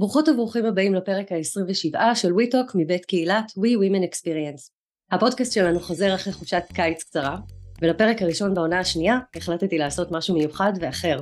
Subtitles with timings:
[0.00, 4.70] ברוכות וברוכים הבאים לפרק ה-27 של WeTalk מבית קהילת We Women Experience.
[5.10, 7.36] הפודקאסט שלנו חוזר אחרי חופשת קיץ קצרה,
[7.82, 11.20] ולפרק הראשון בעונה השנייה החלטתי לעשות משהו מיוחד ואחר.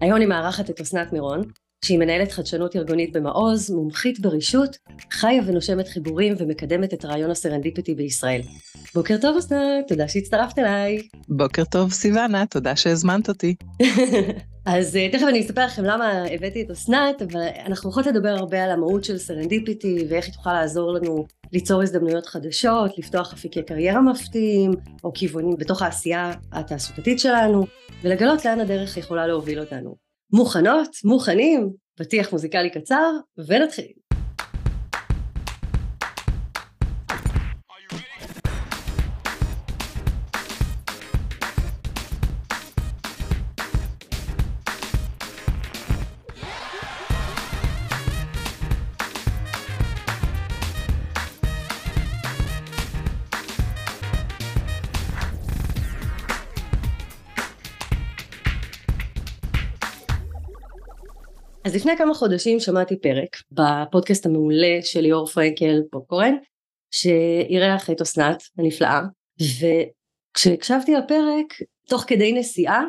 [0.00, 1.42] היום אני מארחת את אסנת מירון,
[1.84, 4.78] שהיא מנהלת חדשנות ארגונית במעוז, מומחית ברישות,
[5.12, 8.40] חיה ונושמת חיבורים ומקדמת את רעיון הסרנדיפיטי בישראל.
[8.94, 10.98] בוקר טוב אסנת, תודה שהצטרפת אליי.
[11.28, 13.54] בוקר טוב סיוונה, תודה שהזמנת אותי.
[14.66, 18.64] אז אה, תכף אני אספר לכם למה הבאתי את אסנת, אבל אנחנו יכולות לדבר הרבה
[18.64, 24.00] על המהות של serendipity ואיך היא תוכל לעזור לנו ליצור הזדמנויות חדשות, לפתוח אפיקי קריירה
[24.00, 24.70] מפתיעים,
[25.04, 27.66] או כיוונים בתוך העשייה התעסוקתית שלנו,
[28.02, 30.05] ולגלות לאן הדרך יכולה להוביל אותנו.
[30.32, 30.96] מוכנות?
[31.04, 31.70] מוכנים?
[31.94, 33.12] פתיח מוזיקלי קצר,
[33.48, 34.05] ונתחיל.
[61.86, 66.34] לפני כמה חודשים שמעתי פרק בפודקאסט המעולה של ליאור פרנקל פופקורן
[66.90, 69.00] שאירח את אסנת הנפלאה
[69.40, 72.82] וכשהקשבתי לפרק תוך כדי נסיעה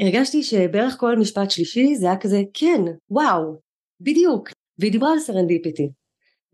[0.00, 3.56] הרגשתי שבערך כל משפט שלישי זה היה כזה כן וואו
[4.00, 4.48] בדיוק.
[4.78, 5.90] והיא דיברה על סרנדיפיטי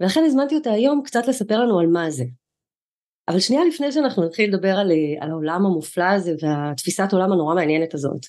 [0.00, 2.24] ולכן הזמנתי אותה היום קצת לספר לנו על מה זה.
[3.28, 7.94] אבל שנייה לפני שאנחנו נתחיל לדבר על, על העולם המופלא הזה והתפיסת עולם הנורא מעניינת
[7.94, 8.26] הזאת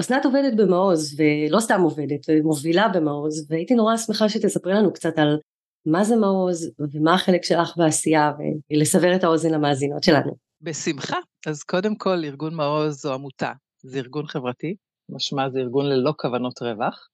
[0.00, 5.38] אסנת עובדת במעוז ולא סתם עובדת, מובילה במעוז והייתי נורא שמחה שתספרי לנו קצת על
[5.86, 8.32] מה זה מעוז ומה החלק שלך בעשייה
[8.70, 10.36] ולסבר את האוזן למאזינות שלנו.
[10.60, 11.16] בשמחה.
[11.46, 13.52] אז קודם כל ארגון מעוז זו עמותה,
[13.82, 14.76] זה ארגון חברתי,
[15.08, 17.08] משמע זה ארגון ללא כוונות רווח,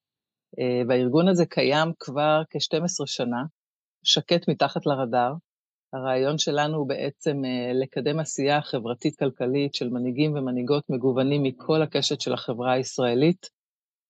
[0.58, 3.42] אה, והארגון הזה קיים כבר כ-12 שנה,
[4.04, 5.32] שקט מתחת לרדאר,
[5.92, 12.32] הרעיון שלנו הוא בעצם אה, לקדם עשייה חברתית-כלכלית של מנהיגים ומנהיגות מגוונים מכל הקשת של
[12.32, 13.50] החברה הישראלית,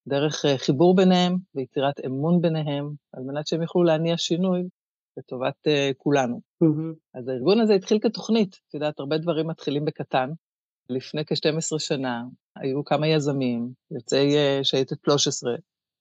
[0.08, 4.62] דרך אה, חיבור ביניהם ויצירת אמון ביניהם, על מנת שהם יוכלו להניע שינוי
[5.16, 6.40] לטובת uh, כולנו.
[6.64, 6.94] Mm-hmm.
[7.14, 10.30] אז הארגון הזה התחיל כתוכנית, את יודעת, הרבה דברים מתחילים בקטן.
[10.88, 12.22] לפני כ-12 שנה
[12.56, 15.54] היו כמה יזמים, יוצאי שייטת 13,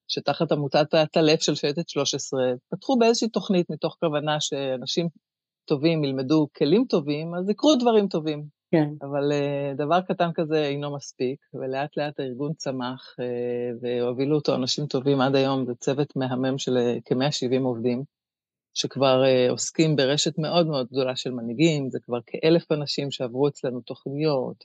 [0.08, 2.40] שתחת עמותת הטלף של שייטת 13,
[2.70, 5.08] פתחו באיזושהי תוכנית מתוך כוונה שאנשים
[5.64, 8.44] טובים ילמדו כלים טובים, אז יקרו דברים טובים.
[8.70, 8.88] כן.
[9.02, 14.86] אבל uh, דבר קטן כזה אינו מספיק, ולאט לאט הארגון צמח, uh, והובילו אותו אנשים
[14.86, 18.02] טובים עד היום, זה צוות מהמם של uh, כ-170 עובדים,
[18.74, 24.64] שכבר עוסקים ברשת מאוד מאוד גדולה של מנהיגים, זה כבר כאלף אנשים שעברו אצלנו תוכניות,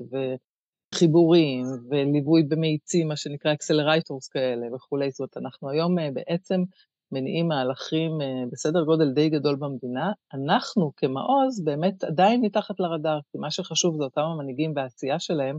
[0.93, 6.63] וחיבורים, וליווי במאיצים, מה שנקרא accelerators כאלה וכולי, זאת אומרת, אנחנו היום בעצם
[7.11, 13.37] מניעים מהלכים אה, בסדר גודל די גדול במדינה, אנחנו כמעוז באמת עדיין מתחת לרדאר, כי
[13.37, 15.57] מה שחשוב זה אותם המנהיגים והעשייה שלהם,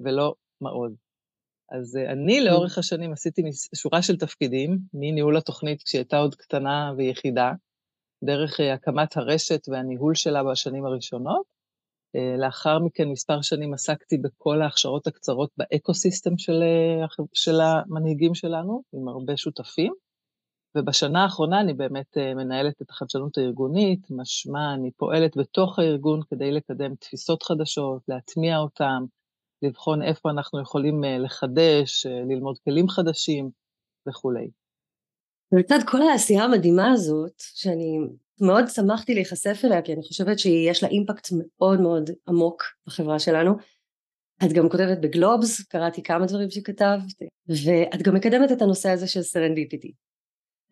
[0.00, 0.92] ולא מעוז.
[1.70, 3.42] אז אה, אני לאורך השנים עשיתי
[3.74, 7.52] שורה של תפקידים, מניהול התוכנית כשהיא הייתה עוד קטנה ויחידה,
[8.24, 11.60] דרך אה, הקמת הרשת והניהול שלה בשנים הראשונות.
[12.38, 16.62] לאחר מכן מספר שנים עסקתי בכל ההכשרות הקצרות באקו-סיסטם של,
[17.34, 19.92] של המנהיגים שלנו, עם הרבה שותפים.
[20.74, 26.52] ובשנה האחרונה אני באמת אה, מנהלת את החדשנות הארגונית, משמע אני פועלת בתוך הארגון כדי
[26.52, 29.04] לקדם תפיסות חדשות, להטמיע אותן,
[29.62, 33.50] לבחון איפה אנחנו יכולים אה, לחדש, אה, ללמוד כלים חדשים
[34.08, 34.50] וכולי.
[35.52, 37.98] ולצד כל העשייה המדהימה הזאת, שאני
[38.40, 43.56] מאוד שמחתי להיחשף אליה, כי אני חושבת שיש לה אימפקט מאוד מאוד עמוק בחברה שלנו.
[44.44, 49.22] את גם כותבת בגלובס, קראתי כמה דברים שכתבת, ואת גם מקדמת את הנושא הזה של
[49.22, 49.92] סרנדיפיטי.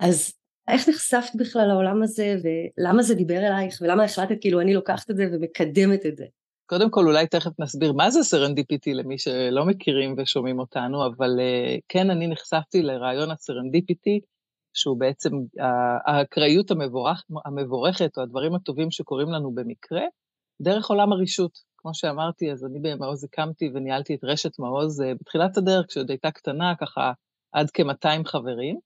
[0.00, 0.32] אז
[0.68, 5.16] איך נחשפת בכלל לעולם הזה ולמה זה דיבר אלייך ולמה החלטת כאילו אני לוקחת את
[5.16, 6.24] זה ומקדמת את זה?
[6.66, 11.76] קודם כל אולי תכף נסביר מה זה סרנדיפיטי למי שלא מכירים ושומעים אותנו, אבל אה,
[11.88, 14.20] כן אני נחשפתי לרעיון הסרנדיפיטי
[14.74, 15.30] שהוא בעצם
[16.06, 20.02] האקראיות המבורך, המבורכת או הדברים הטובים שקורים לנו במקרה,
[20.62, 21.58] דרך עולם הרישות.
[21.76, 26.30] כמו שאמרתי, אז אני במעוז הקמתי וניהלתי את רשת מעוז אה, בתחילת הדרך, כשעוד הייתה
[26.30, 27.12] קטנה, ככה
[27.52, 28.78] עד כ-200 חברים.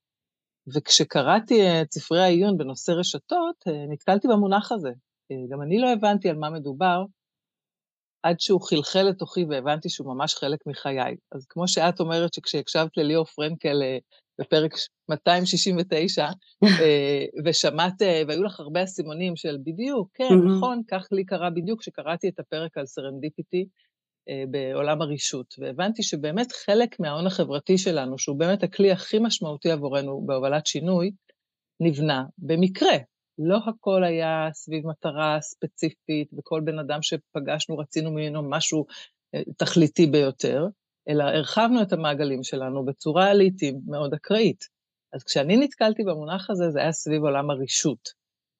[0.67, 4.91] וכשקראתי את ספרי העיון בנושא רשתות, אה, נתקלתי במונח הזה.
[5.31, 7.03] אה, גם אני לא הבנתי על מה מדובר,
[8.23, 11.15] עד שהוא חלחל לתוכי והבנתי שהוא ממש חלק מחיי.
[11.31, 13.97] אז כמו שאת אומרת שכשהקשבת לליאור פרנקל אה,
[14.39, 14.71] בפרק
[15.09, 16.27] 269,
[17.45, 22.39] ושמעת, והיו לך הרבה אסימונים של בדיוק, כן, נכון, כך לי קרה בדיוק כשקראתי את
[22.39, 23.92] הפרק על סרנדיפיטי, אה,
[24.51, 30.65] בעולם הרישות, והבנתי שבאמת חלק מההון החברתי שלנו, שהוא באמת הכלי הכי משמעותי עבורנו בהובלת
[30.65, 31.11] שינוי,
[31.79, 32.97] נבנה במקרה.
[33.37, 38.85] לא הכל היה סביב מטרה ספציפית, וכל בן אדם שפגשנו רצינו ממנו משהו
[39.35, 40.67] אה, תכליתי ביותר,
[41.09, 44.63] אלא הרחבנו את המעגלים שלנו בצורה לעיתים מאוד אקראית.
[45.13, 48.09] אז כשאני נתקלתי במונח הזה, זה היה סביב עולם הרישות,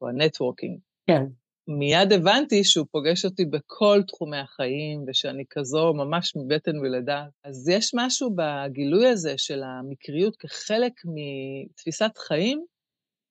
[0.02, 0.80] או ה networking.
[1.08, 1.24] כן.
[1.68, 7.26] מיד הבנתי שהוא פוגש אותי בכל תחומי החיים, ושאני כזו ממש מבטן ולידה.
[7.44, 12.66] אז יש משהו בגילוי הזה של המקריות כחלק מתפיסת חיים,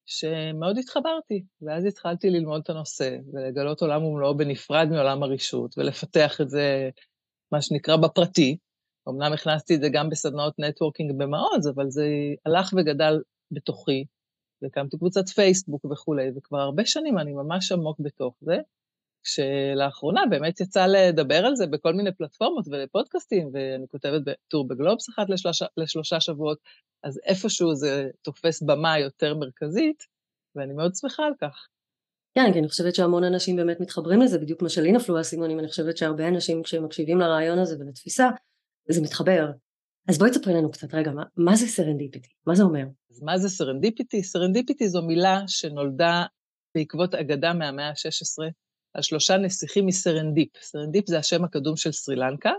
[0.07, 6.51] שמאוד התחברתי, ואז התחלתי ללמוד את הנושא, ולגלות עולם ומלואו בנפרד מעולם הרישות, ולפתח את
[6.51, 6.91] זה,
[7.53, 8.57] מה שנקרא, בפרטי.
[9.09, 12.07] אמנם הכנסתי את זה גם בסדנאות נטוורקינג במעוז, אבל זה
[12.47, 13.21] הלך וגדל
[13.51, 14.05] בתוכי,
[14.63, 18.57] והקמתי קבוצת פייסבוק וכולי, וכבר הרבה שנים אני ממש עמוק בתוך זה,
[19.25, 25.31] כשלאחרונה באמת יצא לדבר על זה בכל מיני פלטפורמות ופודקאסטים, ואני כותבת בטור בגלובס אחת
[25.31, 26.59] לשלושה, לשלושה שבועות,
[27.05, 30.03] אז איפשהו זה תופס במה יותר מרכזית,
[30.57, 31.69] ואני מאוד שמחה על כך.
[32.35, 35.69] כן, כי אני חושבת שהמון אנשים באמת מתחברים לזה, בדיוק מה שלי נפלו האסימונים, אני
[35.69, 38.29] חושבת שהרבה אנשים כשהם מקשיבים לרעיון הזה ולתפיסה,
[38.89, 39.51] זה מתחבר.
[40.09, 42.29] אז בואי תספרי לנו קצת, רגע, מה, מה זה סרנדיפיטי?
[42.47, 42.85] מה זה אומר?
[43.11, 44.23] אז מה זה סרנדיפיטי?
[44.23, 46.25] סרנדיפיטי זו מילה שנולדה
[46.75, 48.51] בעקבות אגדה מהמאה ה-16
[48.95, 50.49] על שלושה נסיכים מסרנדיפ.
[50.63, 52.53] סרנדיפ זה השם הקדום של סרי לנקה,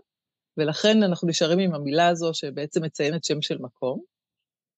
[0.58, 4.02] ולכן אנחנו נשארים עם המילה הזו שבעצם מציינת שם של מקום,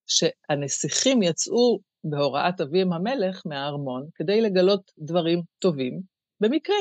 [0.08, 6.02] שהנסיכים יצאו בהוראת אביהם המלך מהארמון כדי לגלות דברים טובים
[6.40, 6.76] במקרה.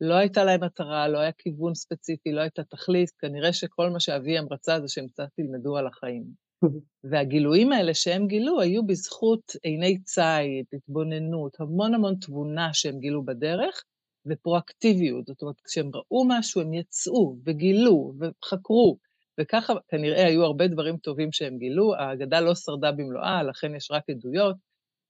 [0.00, 4.46] לא הייתה להם מטרה, לא היה כיוון ספציפי, לא הייתה תכלית, כנראה שכל מה שאביהם
[4.50, 6.24] רצה זה שהם קצת ילמדו על החיים.
[7.10, 13.84] והגילויים האלה שהם גילו היו בזכות עיני ציד, התבוננות, המון המון תבונה שהם גילו בדרך,
[14.26, 15.26] ופרואקטיביות.
[15.26, 18.98] זאת אומרת, כשהם ראו משהו, הם יצאו וגילו וחקרו,
[19.40, 21.94] וככה כנראה היו הרבה דברים טובים שהם גילו.
[21.94, 24.56] האגדה לא שרדה במלואה, לכן יש רק עדויות.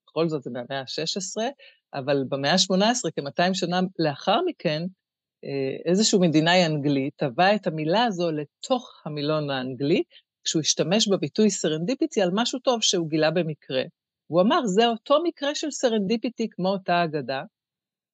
[0.09, 1.43] בכל זאת זה מהמאה ה-16,
[1.95, 4.83] אבל במאה ה-18, כ-200 שנה לאחר מכן,
[5.45, 10.03] אה, איזשהו מדינאי אנגלי טבע את המילה הזו לתוך המילון האנגלי,
[10.45, 13.83] כשהוא השתמש בביטוי סרנדיפיטי על משהו טוב שהוא גילה במקרה.
[14.27, 17.43] הוא אמר, זה אותו מקרה של סרנדיפיטי כמו אותה אגדה,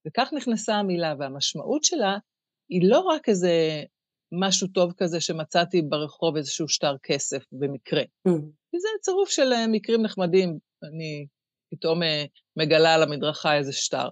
[0.07, 2.19] וכך נכנסה המילה, והמשמעות שלה
[2.69, 3.83] היא לא רק איזה
[4.33, 8.31] משהו טוב כזה שמצאתי ברחוב איזשהו שטר כסף במקרה, mm.
[8.71, 11.27] כי זה צירוף של אה, מקרים נחמדים, אני
[11.77, 12.25] פתאום אה,
[12.57, 14.09] מגלה על המדרכה איזה שטר.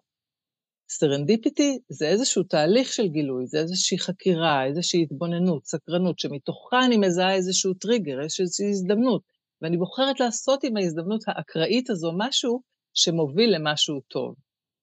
[0.89, 7.35] סרנדיפיטי זה איזשהו תהליך של גילוי, זה איזושהי חקירה, איזושהי התבוננות, סקרנות, שמתוכה אני מזהה
[7.35, 9.23] איזשהו טריגר, איזושהי הזדמנות,
[9.63, 12.63] ואני בוחרת לעשות עם ההזדמנות האקראית הזו משהו
[12.95, 14.35] שמוביל למשהו טוב.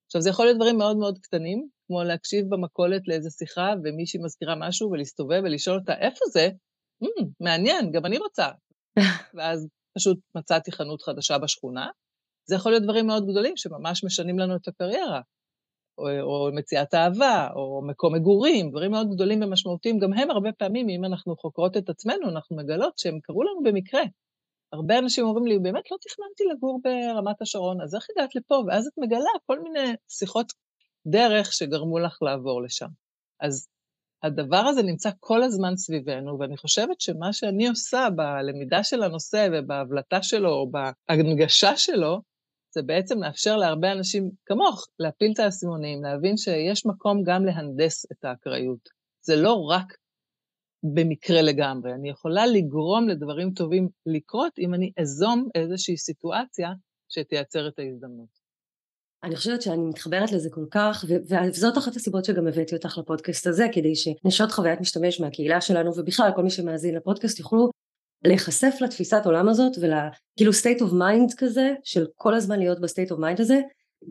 [0.06, 4.56] עכשיו, זה יכול להיות דברים מאוד מאוד קטנים, כמו להקשיב במכולת לאיזה שיחה, ומישהי מזכירה
[4.56, 6.50] משהו, ולהסתובב ולשאול אותה, איפה זה?
[7.04, 8.48] Mm, מעניין, גם אני רוצה.
[9.36, 11.88] ואז פשוט מצאתי חנות חדשה בשכונה,
[12.50, 15.22] זה יכול להיות דברים מאוד גדולים שממש משנים לנו את הקריירה,
[15.98, 20.90] או, או מציאת אהבה, או מקום מגורים, דברים מאוד גדולים ומשמעותיים, גם הם הרבה פעמים,
[20.90, 24.02] אם אנחנו חוקרות את עצמנו, אנחנו מגלות שהם קרו לנו במקרה.
[24.74, 28.64] הרבה אנשים אומרים לי, באמת לא תכננתי לגור ברמת השרון, אז איך הגעת לפה?
[28.68, 30.54] ואז את מגלה כל מיני שיחות
[31.08, 32.88] דרך שגרמו לך לעבור לשם.
[33.40, 33.68] אז
[34.24, 40.24] הדבר הזה נמצא כל הזמן סביבנו, ואני חושבת שמה שאני עושה בלמידה של הנושא ובהבלטה
[40.24, 42.29] שלו, או בהנגשה שלו,
[42.72, 48.26] זה בעצם לאפשר להרבה אנשים כמוך להפיל את האסימונים, להבין שיש מקום גם להנדס את
[48.26, 48.90] האקראיות.
[49.22, 49.94] זה לא רק
[50.84, 56.70] במקרה לגמרי, אני יכולה לגרום לדברים טובים לקרות אם אני אזום איזושהי סיטואציה
[57.10, 58.40] שתייצר את ההזדמנות.
[59.24, 63.66] אני חושבת שאני מתחברת לזה כל כך, וזאת אחת הסיבות שגם הבאתי אותך לפודקאסט הזה,
[63.72, 67.70] כדי שנשות חוויית משתמש מהקהילה שלנו, ובכלל כל מי שמאזין לפודקאסט יוכלו
[68.24, 73.12] להיחשף לתפיסת עולם הזאת ולכאילו state of mind כזה של כל הזמן להיות ב state
[73.12, 73.60] of mind הזה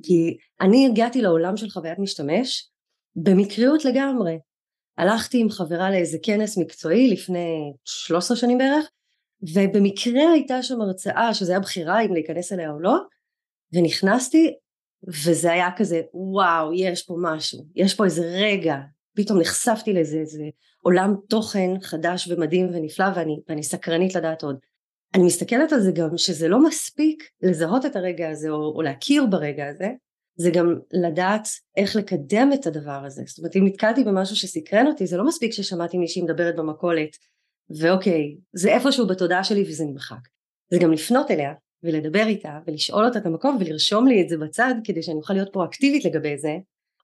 [0.03, 2.71] כי אני הגעתי לעולם של חוויית משתמש
[3.17, 4.39] במקריות לגמרי.
[4.99, 8.91] הלכתי עם חברה לאיזה כנס מקצועי לפני 13 שנים בערך
[9.55, 12.97] ובמקרה הייתה שם הרצאה שזה היה בחירה אם להיכנס אליה או לא
[13.73, 14.55] ונכנסתי
[15.25, 18.77] וזה היה כזה וואו יש פה משהו יש פה איזה רגע.
[19.17, 20.43] פתאום נחשפתי לאיזה איזה
[20.83, 24.59] עולם תוכן חדש ומדהים ונפלא ואני, ואני סקרנית לדעת עוד.
[25.15, 29.27] אני מסתכלת על זה גם שזה לא מספיק לזהות את הרגע הזה או, או להכיר
[29.27, 29.89] ברגע הזה,
[30.37, 33.23] זה גם לדעת איך לקדם את הדבר הזה.
[33.27, 37.11] זאת אומרת אם נתקלתי במשהו שסקרן אותי זה לא מספיק ששמעתי מישהי מדברת במכולת
[37.81, 40.29] ואוקיי זה איפשהו בתודעה שלי וזה נמחק.
[40.71, 44.75] זה גם לפנות אליה ולדבר איתה ולשאול אותה את המקום ולרשום לי את זה בצד
[44.85, 46.57] כדי שאני אוכל להיות פרואקטיבית לגבי זה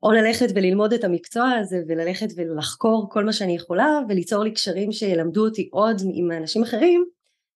[0.05, 4.93] או ללכת וללמוד את המקצוע הזה וללכת ולחקור כל מה שאני יכולה וליצור לי קשרים
[4.93, 7.05] שילמדו אותי עוד עם אנשים אחרים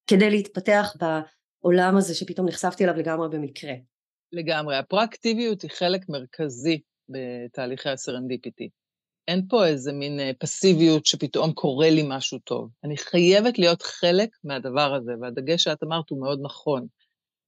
[0.06, 0.94] כדי להתפתח
[1.62, 3.72] בעולם הזה שפתאום נחשפתי אליו לגמרי במקרה.
[4.32, 4.76] לגמרי.
[4.76, 8.68] הפרואקטיביות היא חלק מרכזי בתהליכי הסרנדיפיטי.
[9.28, 12.70] אין פה איזה מין אה, פסיביות שפתאום קורה לי משהו טוב.
[12.84, 16.86] אני חייבת להיות חלק מהדבר הזה, והדגש שאת אמרת הוא מאוד נכון.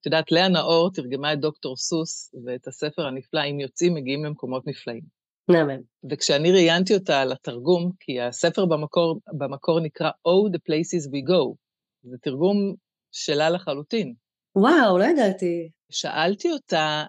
[0.00, 4.66] את יודעת, לאה נאור תרגמה את דוקטור סוס ואת הספר הנפלא, אם יוצאים מגיעים למקומות
[4.66, 5.02] נפלאים.
[5.50, 5.80] נאמן.
[6.10, 11.54] וכשאני ראיינתי אותה על התרגום, כי הספר במקור, במקור נקרא Oh, the places we go,
[12.02, 12.74] זה תרגום
[13.12, 14.14] שלה לחלוטין.
[14.56, 15.70] וואו, לא ידעתי.
[15.92, 17.04] שאלתי אותה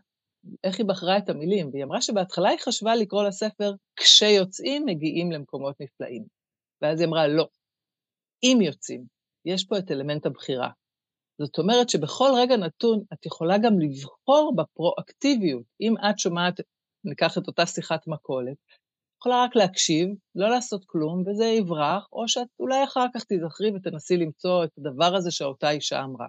[0.63, 5.81] איך היא בחרה את המילים, והיא אמרה שבהתחלה היא חשבה לקרוא לספר כשיוצאים מגיעים למקומות
[5.81, 6.23] נפלאים.
[6.81, 7.47] ואז היא אמרה, לא,
[8.43, 9.03] אם יוצאים,
[9.45, 10.69] יש פה את אלמנט הבחירה.
[11.41, 15.63] זאת אומרת שבכל רגע נתון את יכולה גם לבחור בפרואקטיביות.
[15.81, 16.59] אם את שומעת,
[17.05, 18.57] ניקח את אותה שיחת מכולת,
[19.21, 24.17] יכולה רק להקשיב, לא לעשות כלום, וזה יברח, או שאת אולי אחר כך תיזכרי ותנסי
[24.17, 26.27] למצוא את הדבר הזה שאותה אישה אמרה.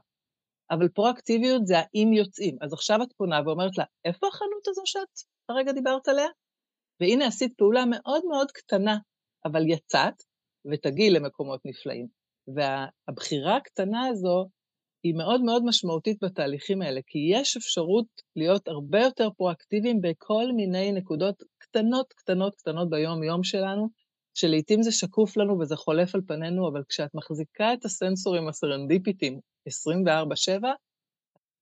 [0.71, 2.57] אבל פרואקטיביות זה האם יוצאים.
[2.61, 5.09] אז עכשיו את פונה ואומרת לה, איפה החנות הזו שאת
[5.49, 6.28] הרגע דיברת עליה?
[7.00, 8.97] והנה עשית פעולה מאוד מאוד קטנה,
[9.45, 10.14] אבל יצאת
[10.73, 12.07] ותגיעי למקומות נפלאים.
[12.54, 14.49] והבחירה הקטנה הזו
[15.03, 18.07] היא מאוד מאוד משמעותית בתהליכים האלה, כי יש אפשרות
[18.37, 23.89] להיות הרבה יותר פרואקטיביים בכל מיני נקודות קטנות, קטנות, קטנות ביום-יום שלנו,
[24.35, 29.71] שלעיתים זה שקוף לנו וזה חולף על פנינו, אבל כשאת מחזיקה את הסנסורים הסרנדיפיטיים 24-7,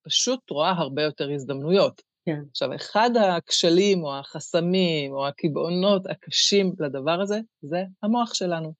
[0.06, 2.02] פשוט רואה הרבה יותר הזדמנויות.
[2.26, 2.40] כן.
[2.50, 8.72] עכשיו, אחד הכשלים או החסמים או הקיבעונות הקשים לדבר הזה, זה המוח שלנו.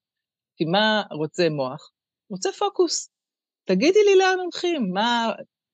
[0.57, 1.91] כי מה רוצה מוח?
[2.31, 3.11] רוצה פוקוס.
[3.71, 5.33] תגידי לי לאן הולכים, מה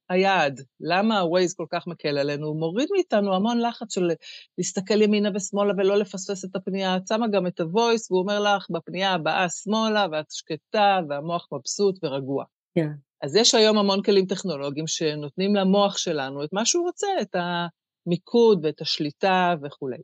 [0.08, 4.10] היעד, למה ה-Waze כל כך מקל עלינו, הוא מוריד מאיתנו המון לחץ של
[4.58, 8.66] להסתכל ימינה ושמאלה ולא לפספס את הפנייה, את שמה גם את ה-Voice והוא אומר לך,
[8.70, 12.44] בפנייה הבאה שמאלה ואת שקטה והמוח מבסוט ורגוע.
[12.74, 12.88] כן.
[13.22, 18.64] אז יש היום המון כלים טכנולוגיים שנותנים למוח שלנו את מה שהוא רוצה, את המיקוד
[18.64, 20.02] ואת השליטה וכולי.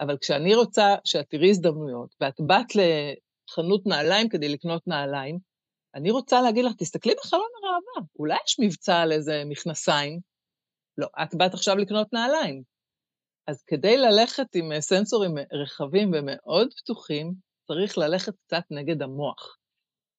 [0.00, 5.55] אבל כשאני רוצה שאת תראי הזדמנויות, ואת באת לחנות נעליים כדי לקנות נעליים,
[5.96, 10.20] אני רוצה להגיד לך, תסתכלי בחלון הראווה, אולי יש מבצע על איזה מכנסיים?
[10.98, 12.62] לא, את באת עכשיו לקנות נעליים.
[13.46, 17.34] אז כדי ללכת עם סנסורים רחבים ומאוד פתוחים,
[17.66, 19.56] צריך ללכת קצת נגד המוח.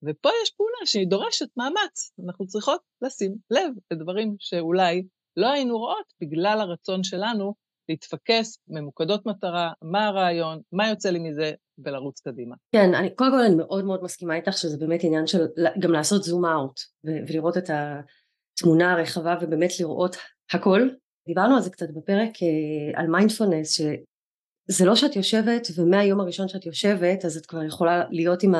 [0.03, 2.11] ופה יש פעולה שהיא דורשת מאמץ.
[2.25, 5.03] אנחנו צריכות לשים לב לדברים שאולי
[5.37, 7.55] לא היינו רואות בגלל הרצון שלנו
[7.89, 11.51] להתפקס, ממוקדות מטרה, מה הרעיון, מה יוצא לי מזה,
[11.85, 12.55] ולרוץ קדימה.
[12.71, 15.45] כן, אני, קודם כל אני מאוד מאוד מסכימה איתך שזה באמת עניין של
[15.79, 20.17] גם לעשות זום אאוט ולראות את התמונה הרחבה ובאמת לראות
[20.51, 20.89] הכל.
[21.27, 26.65] דיברנו על זה קצת בפרק אה, על מיינדפולנס, שזה לא שאת יושבת ומהיום הראשון שאת
[26.65, 28.53] יושבת אז את כבר יכולה להיות עם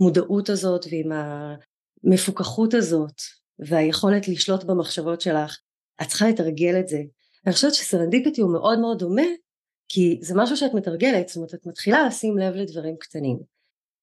[0.00, 3.14] המודעות הזאת ועם המפוקחות הזאת
[3.58, 5.58] והיכולת לשלוט במחשבות שלך.
[6.02, 6.98] את צריכה לתרגל את זה.
[7.46, 9.22] אני חושבת שסרנדיפיטי הוא מאוד מאוד דומה
[9.88, 13.38] כי זה משהו שאת מתרגלת, זאת אומרת את מתחילה לשים לב לדברים קטנים.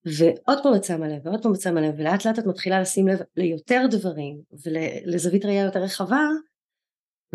[0.06, 3.08] ועוד פעם את שמה לב ועוד פעם את שמה לב ולאט לאט את מתחילה לשים
[3.08, 6.28] לב ליותר דברים ולזווית ראייה יותר רחבה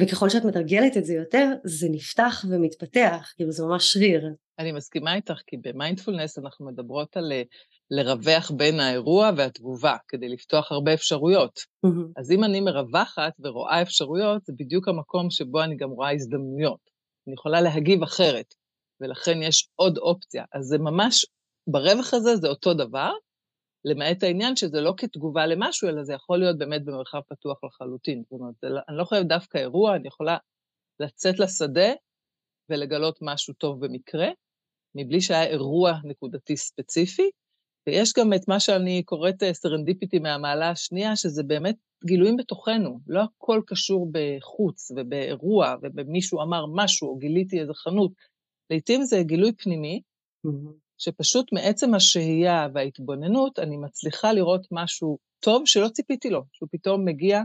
[0.00, 4.28] וככל שאת מתרגלת את זה יותר זה נפתח ומתפתח כאילו זה ממש שריר.
[4.58, 7.42] אני מסכימה איתך כי במיינדפולנס אנחנו מדברות על אה,
[7.90, 11.58] לרווח בין האירוע והתגובה כדי לפתוח הרבה אפשרויות.
[11.58, 12.12] Mm-hmm.
[12.16, 16.80] אז אם אני מרווחת ורואה אפשרויות זה בדיוק המקום שבו אני גם רואה הזדמנויות.
[17.26, 18.54] אני יכולה להגיב אחרת,
[19.00, 20.44] ולכן יש עוד אופציה.
[20.54, 21.26] אז זה ממש,
[21.66, 23.10] ברווח הזה זה אותו דבר,
[23.84, 28.22] למעט העניין שזה לא כתגובה למשהו, אלא זה יכול להיות באמת במרחב פתוח לחלוטין.
[28.22, 30.36] זאת אומרת, לא, אני לא חייבת דווקא אירוע, אני יכולה
[31.00, 31.92] לצאת לשדה
[32.70, 34.28] ולגלות משהו טוב במקרה,
[34.94, 37.30] מבלי שהיה אירוע נקודתי ספציפי,
[37.86, 43.60] ויש גם את מה שאני קוראת סרנדיפיטי מהמעלה השנייה, שזה באמת גילויים בתוכנו, לא הכל
[43.66, 48.12] קשור בחוץ ובאירוע ובמישהו אמר משהו או גיליתי איזה חנות.
[48.70, 50.00] לעתים זה גילוי פנימי,
[50.46, 50.83] mm-hmm.
[50.98, 57.40] שפשוט מעצם השהייה וההתבוננות אני מצליחה לראות משהו טוב שלא ציפיתי לו, שהוא פתאום מגיע,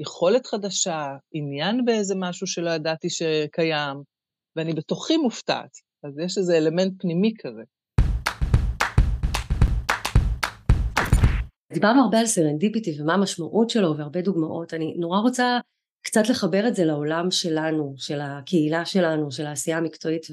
[0.00, 4.02] יכולת חדשה, עניין באיזה משהו שלא ידעתי שקיים,
[4.56, 5.70] ואני בתוכי מופתעת.
[6.04, 7.62] אז יש איזה אלמנט פנימי כזה.
[11.72, 15.58] דיברנו הרבה על סרנדיפיטי ומה המשמעות שלו והרבה דוגמאות אני נורא רוצה
[16.02, 20.26] קצת לחבר את זה לעולם שלנו של הקהילה שלנו של העשייה המקצועית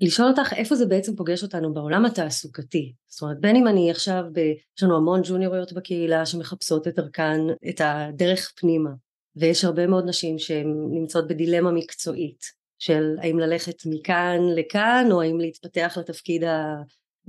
[0.00, 4.24] ולשאול אותך איפה זה בעצם פוגש אותנו בעולם התעסוקתי זאת אומרת בין אם אני עכשיו
[4.32, 4.38] ב...
[4.38, 8.90] יש לנו המון ג'וניוריות בקהילה שמחפשות את דרכן את הדרך פנימה
[9.36, 12.44] ויש הרבה מאוד נשים שהן נמצאות בדילמה מקצועית
[12.78, 16.44] של האם ללכת מכאן לכאן או האם להתפתח לתפקיד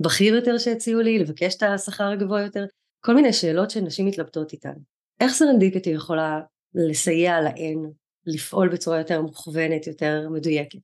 [0.00, 2.64] הבכיר יותר שהציעו לי לבקש את השכר הגבוה יותר
[3.00, 4.74] כל מיני שאלות שנשים מתלבטות איתן.
[5.20, 6.40] איך סרנדיפיטי יכולה
[6.74, 7.90] לסייע להן
[8.26, 10.78] לפעול בצורה יותר מוכוונת, יותר מדויקת?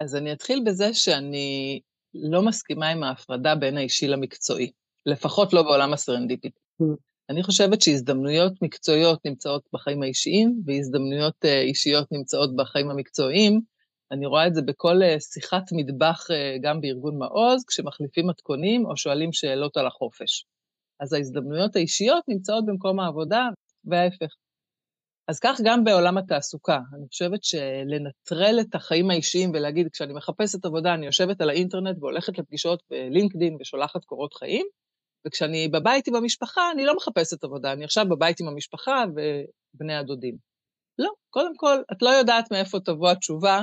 [0.00, 1.80] אז אני אתחיל בזה שאני
[2.14, 4.72] לא מסכימה עם ההפרדה בין האישי למקצועי,
[5.06, 6.58] לפחות לא בעולם הסרנדיפיטי.
[6.82, 6.84] Mm.
[7.30, 13.60] אני חושבת שהזדמנויות מקצועיות נמצאות בחיים האישיים, והזדמנויות אה, אישיות נמצאות בחיים המקצועיים.
[14.12, 18.96] אני רואה את זה בכל אה, שיחת מטבח אה, גם בארגון מעוז, כשמחליפים מתכונים או
[18.96, 20.44] שואלים שאלות על החופש.
[21.00, 23.48] אז ההזדמנויות האישיות נמצאות במקום העבודה,
[23.84, 24.34] וההפך.
[25.28, 26.78] אז כך גם בעולם התעסוקה.
[26.94, 32.38] אני חושבת שלנטרל את החיים האישיים ולהגיד, כשאני מחפשת עבודה, אני יושבת על האינטרנט והולכת
[32.38, 34.66] לפגישות בלינקדין ושולחת קורות חיים,
[35.26, 40.36] וכשאני בבית עם המשפחה, אני לא מחפשת עבודה, אני עכשיו בבית עם המשפחה ובני הדודים.
[40.98, 43.60] לא, קודם כל, את לא יודעת מאיפה תבוא התשובה,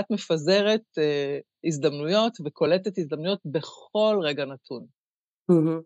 [0.00, 4.86] את מפזרת אה, הזדמנויות וקולטת הזדמנויות בכל רגע נתון.
[5.52, 5.82] Mm-hmm.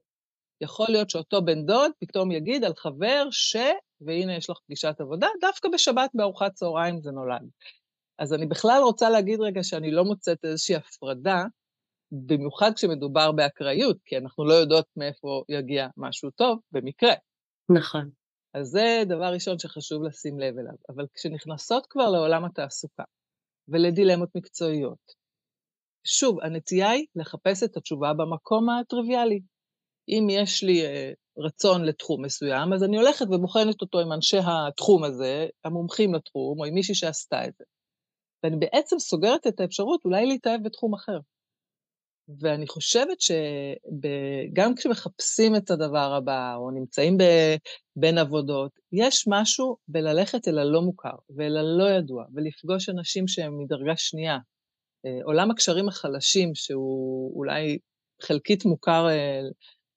[0.63, 3.57] יכול להיות שאותו בן דוד פתאום יגיד על חבר ש...
[4.01, 7.49] והנה יש לך פגישת עבודה, דווקא בשבת בארוחת צהריים זה נולד.
[8.19, 11.45] אז אני בכלל רוצה להגיד רגע שאני לא מוצאת איזושהי הפרדה,
[12.13, 17.13] במיוחד כשמדובר באקראיות, כי אנחנו לא יודעות מאיפה יגיע משהו טוב, במקרה.
[17.71, 18.11] נכון.
[18.55, 20.75] אז זה דבר ראשון שחשוב לשים לב אליו.
[20.89, 23.05] אבל כשנכנסות כבר לעולם התעסוקה
[23.69, 25.21] ולדילמות מקצועיות,
[26.05, 29.41] שוב, הנטייה היא לחפש את התשובה במקום הטריוויאלי.
[30.09, 35.05] אם יש לי uh, רצון לתחום מסוים, אז אני הולכת ובוחנת אותו עם אנשי התחום
[35.05, 37.65] הזה, המומחים לתחום, או עם מישהי שעשתה את זה.
[38.45, 41.19] ואני בעצם סוגרת את האפשרות אולי להתאהב בתחום אחר.
[42.41, 47.23] ואני חושבת שגם כשמחפשים את הדבר הבא, או נמצאים ב,
[47.97, 53.97] בין עבודות, יש משהו בללכת אל הלא מוכר ואל הלא ידוע, ולפגוש אנשים שהם מדרגה
[53.97, 54.39] שנייה.
[55.07, 57.79] אה, עולם הקשרים החלשים, שהוא אולי
[58.23, 59.41] חלקית מוכר אה,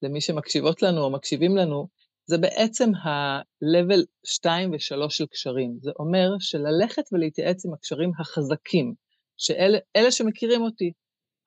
[0.04, 1.88] למי שמקשיבות לנו או מקשיבים לנו,
[2.26, 5.78] זה בעצם ה-level 2 ו-3 של קשרים.
[5.82, 8.94] זה אומר שללכת ולהתייעץ עם הקשרים החזקים,
[9.38, 10.92] שאלה שמכירים אותי,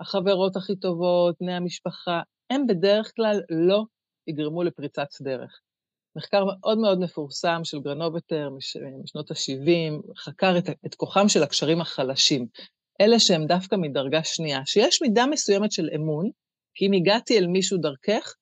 [0.01, 3.85] החברות הכי טובות, בני המשפחה, הם בדרך כלל לא
[4.27, 5.61] יגרמו לפריצת דרך.
[6.17, 11.81] מחקר מאוד מאוד מפורסם של גרנובטר מש, משנות ה-70, חקר את, את כוחם של הקשרים
[11.81, 12.47] החלשים,
[13.01, 16.31] אלה שהם דווקא מדרגה שנייה, שיש מידה מסוימת של אמון,
[16.75, 18.35] כי אם הגעתי אל מישהו דרכך,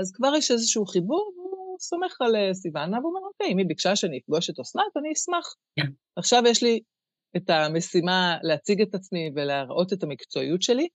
[0.00, 3.66] אז כבר יש איזשהו חיבור, והוא סומך על אה, סיוונה, והוא אומר, אוקיי, אם היא
[3.66, 5.54] ביקשה שאני אפגוש את אסנת, אני אשמח.
[5.76, 5.86] כן.
[6.16, 6.80] עכשיו יש לי
[7.36, 10.88] את המשימה להציג את עצמי ולהראות את המקצועיות שלי,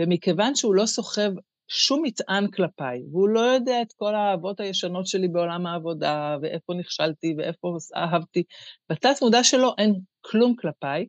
[0.00, 1.30] ומכיוון שהוא לא סוחב
[1.68, 7.34] שום מטען כלפיי, והוא לא יודע את כל האהבות הישנות שלי בעולם העבודה, ואיפה נכשלתי
[7.38, 8.42] ואיפה אהבתי,
[8.92, 11.06] בתת מודע שלו אין כלום כלפיי,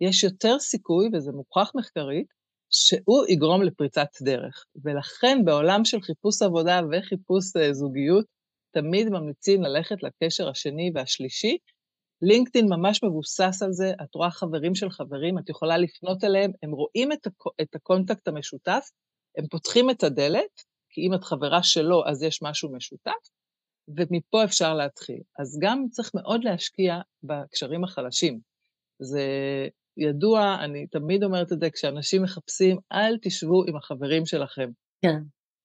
[0.00, 2.26] יש יותר סיכוי, וזה מוכח מחקרית,
[2.72, 4.64] שהוא יגרום לפריצת דרך.
[4.84, 8.24] ולכן בעולם של חיפוש עבודה וחיפוש אה, זוגיות,
[8.70, 11.58] תמיד ממליצים ללכת לקשר השני והשלישי,
[12.22, 16.70] לינקדאין ממש מבוסס על זה, את רואה חברים של חברים, את יכולה לפנות אליהם, הם
[16.70, 17.42] רואים את, הק...
[17.60, 18.90] את ה contact המשותף,
[19.38, 23.28] הם פותחים את הדלת, כי אם את חברה שלו אז יש משהו משותף,
[23.88, 25.20] ומפה אפשר להתחיל.
[25.38, 28.40] אז גם צריך מאוד להשקיע בקשרים החלשים.
[28.98, 29.28] זה
[29.96, 34.70] ידוע, אני תמיד אומרת את זה, כשאנשים מחפשים, אל תשבו עם החברים שלכם.
[35.02, 35.18] כן.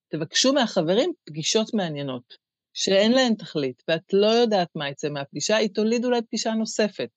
[0.08, 2.48] תבקשו מהחברים פגישות מעניינות.
[2.74, 7.08] שאין להן תכלית, ואת לא יודעת מה יצא מהפגישה, היא תוליד אולי פגישה נוספת.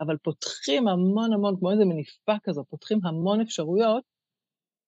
[0.00, 4.04] אבל פותחים המון המון, כמו איזה מניפה כזו, פותחים המון אפשרויות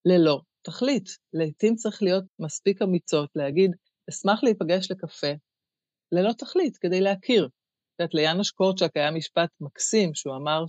[0.05, 1.09] ללא תכלית.
[1.33, 3.71] לעתים צריך להיות מספיק אמיצות להגיד,
[4.11, 5.33] אשמח להיפגש לקפה,
[6.13, 7.45] ללא תכלית, כדי להכיר.
[7.45, 10.65] את יודעת, ליאנוש קורצ'אק היה משפט מקסים, שהוא אמר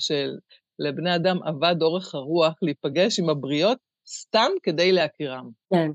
[0.82, 5.50] שלבני אדם אבד אורך הרוח להיפגש עם הבריות סתם כדי להכירם.
[5.74, 5.92] כן.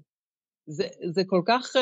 [0.67, 1.73] זה, זה כל כך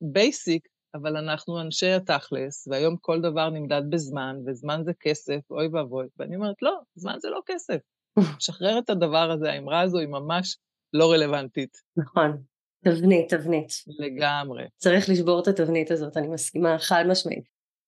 [0.00, 5.66] basic, uh, אבל אנחנו אנשי התכלס, והיום כל דבר נמדד בזמן, וזמן זה כסף, אוי
[5.66, 6.06] ואבוי.
[6.18, 7.78] ואני אומרת, לא, זמן זה לא כסף.
[8.44, 10.56] שחרר את הדבר הזה, האמרה הזו היא ממש
[10.92, 11.76] לא רלוונטית.
[11.96, 12.42] נכון,
[12.84, 13.72] תבנית, תבנית.
[13.86, 14.64] לגמרי.
[14.76, 17.44] צריך לשבור את התבנית הזאת, אני מסכימה חד משמעית.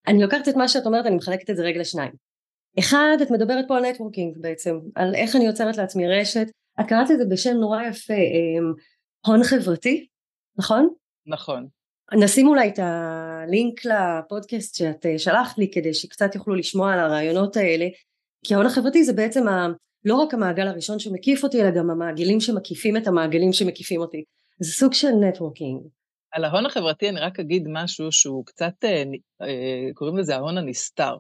[0.06, 2.12] אני לוקחת את מה שאת אומרת, אני מחלקת את זה רגע לשניים.
[2.78, 6.46] אחד, את מדברת פה על נטוורקינג בעצם, על איך אני יוצרת לעצמי רשת.
[6.80, 8.72] את קראת לזה בשם נורא יפה, אמ,
[9.26, 10.06] הון חברתי,
[10.58, 10.88] נכון?
[11.26, 11.66] נכון.
[12.14, 17.56] נשים אולי את הלינק לפודקאסט שאת אה, שלחת לי כדי שקצת יוכלו לשמוע על הרעיונות
[17.56, 17.86] האלה
[18.44, 19.66] כי ההון החברתי זה בעצם ה,
[20.04, 24.24] לא רק המעגל הראשון שמקיף אותי אלא גם המעגלים שמקיפים את המעגלים שמקיפים אותי
[24.60, 25.80] זה סוג של נטוורקינג.
[26.32, 29.02] על ההון החברתי אני רק אגיד משהו שהוא קצת אה,
[29.42, 31.16] אה, קוראים לזה ההון הנסתר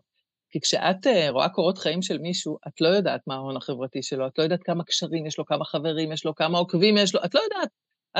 [0.56, 4.38] כי כשאת רואה קורות חיים של מישהו את לא יודעת מה ההון החברתי שלו את
[4.38, 7.34] לא יודעת כמה קשרים יש לו כמה חברים יש לו כמה עוקבים יש לו את
[7.34, 7.68] לא יודעת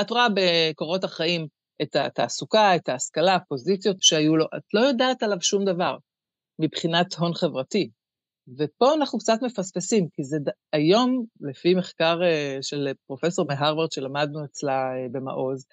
[0.01, 1.47] את רואה בקורות החיים
[1.81, 5.97] את התעסוקה, את ההשכלה, הפוזיציות שהיו לו, את לא יודעת עליו שום דבר
[6.59, 7.89] מבחינת הון חברתי.
[8.57, 10.37] ופה אנחנו קצת מפספסים, כי זה
[10.73, 15.65] היום, לפי מחקר אה, של פרופסור מהרווארד שלמדנו אצלה אה, במעוז,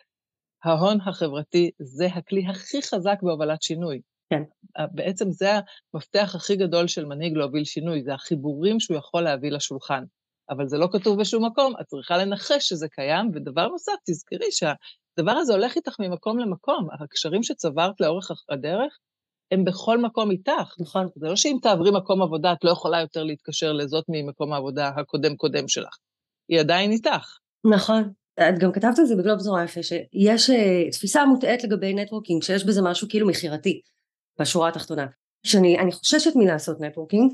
[0.64, 4.00] ההון החברתי זה הכלי הכי חזק בהובלת שינוי.
[4.30, 4.42] כן.
[4.92, 5.50] בעצם זה
[5.94, 10.04] המפתח הכי גדול של מנהיג להוביל שינוי, זה החיבורים שהוא יכול להביא לשולחן.
[10.50, 15.32] אבל זה לא כתוב בשום מקום, את צריכה לנחש שזה קיים, ודבר נוסף, תזכרי שהדבר
[15.32, 16.88] הזה הולך איתך ממקום למקום.
[17.00, 18.98] הקשרים שצברת לאורך הדרך,
[19.50, 20.74] הם בכל מקום איתך.
[20.80, 21.08] נכון.
[21.16, 25.68] זה לא שאם תעברי מקום עבודה, את לא יכולה יותר להתקשר לזאת ממקום העבודה הקודם-קודם
[25.68, 25.96] שלך.
[26.48, 27.38] היא עדיין איתך.
[27.64, 28.12] נכון.
[28.40, 32.64] את גם כתבת על זה בגלובס נורא יפה, שיש uh, תפיסה מוטעית לגבי נטוורקינג, שיש
[32.64, 33.80] בזה משהו כאילו מכירתי,
[34.40, 35.06] בשורה התחתונה.
[35.46, 37.32] שאני חוששת מלעשות נטוורקינג,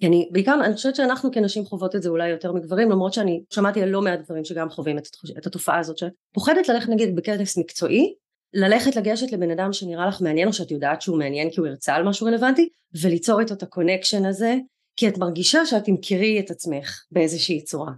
[0.00, 3.42] כי אני בעיקר אני חושבת שאנחנו כנשים חוות את זה אולי יותר מגברים למרות שאני
[3.50, 7.58] שמעתי על לא מעט גברים שגם חווים את, את התופעה הזאת שפוחדת ללכת נגיד בכנס
[7.58, 8.14] מקצועי
[8.54, 11.94] ללכת לגשת לבן אדם שנראה לך מעניין או שאת יודעת שהוא מעניין כי הוא הרצה
[11.94, 12.68] על משהו רלוונטי
[13.02, 14.56] וליצור איתו את ה connection הזה
[14.96, 17.92] כי את מרגישה שאת תמכרי את עצמך באיזושהי צורה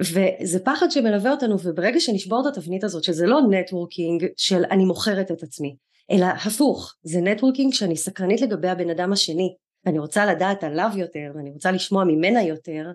[0.00, 5.30] וזה פחד שמלווה אותנו וברגע שנשבור את התבנית הזאת שזה לא נטוורקינג של אני מוכרת
[5.30, 5.76] את עצמי
[6.10, 9.54] אלא הפוך זה נטוורקינג שאני סקרנית לגבי הבן אדם השני.
[9.84, 12.90] ואני רוצה לדעת עליו יותר ואני רוצה לשמוע ממנה יותר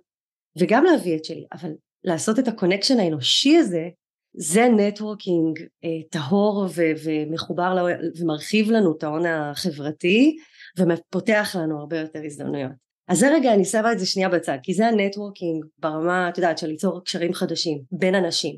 [0.59, 1.71] וגם להביא את שלי אבל
[2.03, 3.89] לעשות את ה connection האנושי הזה
[4.35, 7.83] זה נטוורקינג אה, טהור ו- ומחובר לה,
[8.19, 10.37] ומרחיב לנו את ההון החברתי
[10.79, 12.71] ופותח לנו הרבה יותר הזדמנויות.
[13.07, 16.57] אז זה רגע אני שמה את זה שנייה בצד כי זה הנטוורקינג ברמה את יודעת
[16.57, 18.55] של ליצור קשרים חדשים בין אנשים.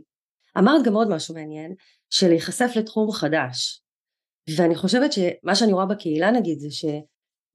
[0.57, 1.73] אמרת גם עוד משהו מעניין
[2.09, 3.81] של להיחשף לתחום חדש
[4.57, 6.85] ואני חושבת שמה שאני רואה בקהילה נגיד זה ש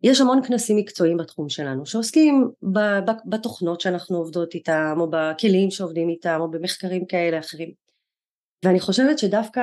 [0.02, 2.50] יש המון כנסים מקצועיים בתחום שלנו שעוסקים
[3.24, 7.70] בתוכנות שאנחנו עובדות איתם או בכלים שעובדים איתם או במחקרים כאלה אחרים.
[8.64, 9.62] ואני חושבת שדווקא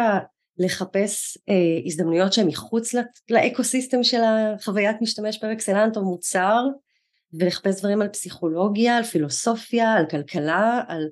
[0.58, 1.54] לחפש אה,
[1.86, 2.94] הזדמנויות שהן מחוץ
[3.30, 6.64] לאקו סיסטם של החוויית משתמש פר אקסלנט או מוצר
[7.34, 11.08] ולחפש דברים על פסיכולוגיה, על פילוסופיה, על כלכלה, על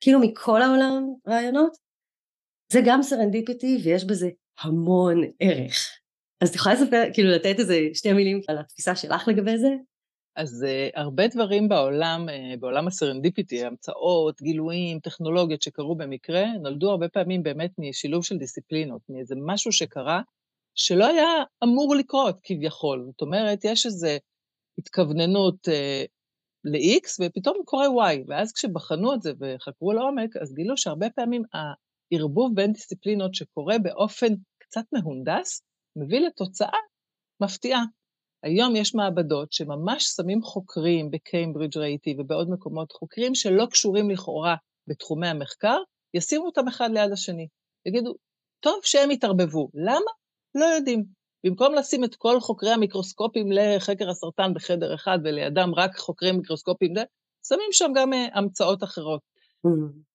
[0.00, 1.76] כאילו מכל העולם רעיונות
[2.72, 4.28] זה גם סרנדיפיטי ויש בזה
[4.60, 5.98] המון ערך
[6.40, 9.68] אז את יכולה לספר, כאילו לתת איזה שתי מילים על התפיסה שלך לגבי זה?
[10.36, 17.08] אז uh, הרבה דברים בעולם, uh, בעולם הסרנדיפיטי, המצאות, גילויים, טכנולוגיות שקרו במקרה, נולדו הרבה
[17.08, 20.20] פעמים באמת משילוב של דיסציפלינות, מאיזה משהו שקרה
[20.74, 21.28] שלא היה
[21.64, 23.04] אמור לקרות כביכול.
[23.06, 24.08] זאת אומרת, יש איזו
[24.78, 26.06] התכווננות uh,
[26.64, 31.42] ל- X ופתאום קורה Y, ואז כשבחנו את זה וחקרו לעומק, אז גילו שהרבה פעמים
[32.12, 35.62] הערבוב בין דיסציפלינות שקורה באופן קצת מהונדס,
[35.96, 36.78] מביא לתוצאה
[37.40, 37.82] מפתיעה.
[38.42, 45.28] היום יש מעבדות שממש שמים חוקרים בקיימברידג' ראיתי ובעוד מקומות, חוקרים שלא קשורים לכאורה בתחומי
[45.28, 45.78] המחקר,
[46.14, 47.48] ישימו אותם אחד ליד השני.
[47.86, 48.14] יגידו,
[48.60, 49.68] טוב שהם יתערבבו.
[49.74, 50.10] למה?
[50.54, 51.04] לא יודעים.
[51.46, 56.94] במקום לשים את כל חוקרי המיקרוסקופים לחקר הסרטן בחדר אחד ולידם רק חוקרי מיקרוסקופים,
[57.48, 59.20] שמים שם גם uh, המצאות אחרות.
[59.66, 60.05] Mm-hmm.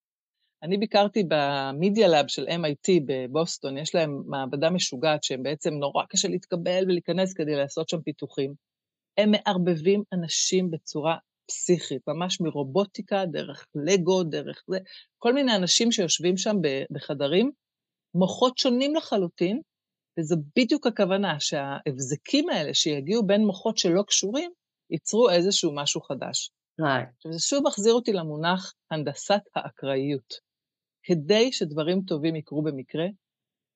[0.64, 6.28] אני ביקרתי במידיה לאב של MIT בבוסטון, יש להם מעבדה משוגעת שהם בעצם נורא קשה
[6.28, 8.54] להתקבל ולהיכנס כדי לעשות שם פיתוחים.
[9.18, 14.78] הם מערבבים אנשים בצורה פסיכית, ממש מרובוטיקה, דרך לגו, דרך זה,
[15.18, 16.56] כל מיני אנשים שיושבים שם
[16.92, 17.52] בחדרים,
[18.16, 19.62] מוחות שונים לחלוטין,
[20.20, 24.52] וזו בדיוק הכוונה, שההבזקים האלה שיגיעו בין מוחות שלא קשורים,
[24.90, 26.52] ייצרו איזשהו משהו חדש.
[27.18, 30.51] עכשיו, זה שוב מחזיר אותי למונח הנדסת האקראיות.
[31.04, 33.06] כדי שדברים טובים יקרו במקרה,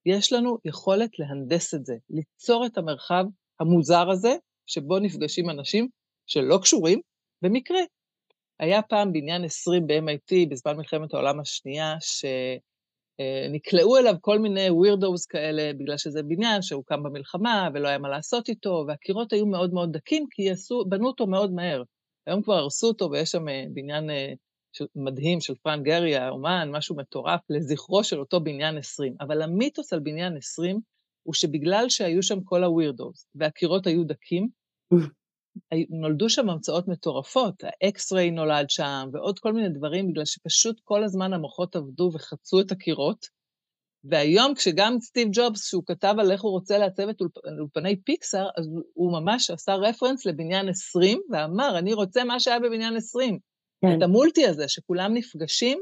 [0.06, 3.26] יש לנו יכולת להנדס את זה, ליצור את המרחב
[3.60, 4.36] המוזר הזה,
[4.66, 5.88] שבו נפגשים אנשים
[6.28, 7.02] שלא קשורים
[7.42, 7.80] במקרה.
[8.60, 11.96] היה פעם בניין 20 ב-MIT בזמן מלחמת העולם השנייה,
[13.20, 18.50] שנקלעו אליו כל מיני weirdos כאלה, בגלל שזה בניין שהוקם במלחמה ולא היה מה לעשות
[18.50, 21.84] איתו, והקירות היו מאוד מאוד דקים, כי יעשו, בנו אותו מאוד מהר.
[22.28, 24.34] היום כבר הרסו אותו ויש שם אה, בניין אה,
[24.96, 29.16] מדהים של פרנק גרי, האומן, משהו מטורף, לזכרו של אותו בניין 20.
[29.22, 30.80] אבל המיתוס על בניין 20
[31.24, 34.48] הוא שבגלל שהיו שם כל ה weirdos והקירות היו דקים,
[36.02, 41.04] נולדו שם המצאות מטורפות, ה X-ray נולד שם, ועוד כל מיני דברים, בגלל שפשוט כל
[41.04, 43.26] הזמן המוחות עבדו וחצו את הקירות.
[44.10, 47.22] והיום, כשגם סטיב ג'ובס, שהוא כתב על איך הוא רוצה לעצב את
[47.60, 52.96] אולפני פיקסאר, אז הוא ממש עשה רפרנס לבניין 20, ואמר, אני רוצה מה שהיה בבניין
[52.96, 53.40] 20.
[53.91, 53.98] כן.
[53.98, 55.80] את המולטי הזה, שכולם נפגשים,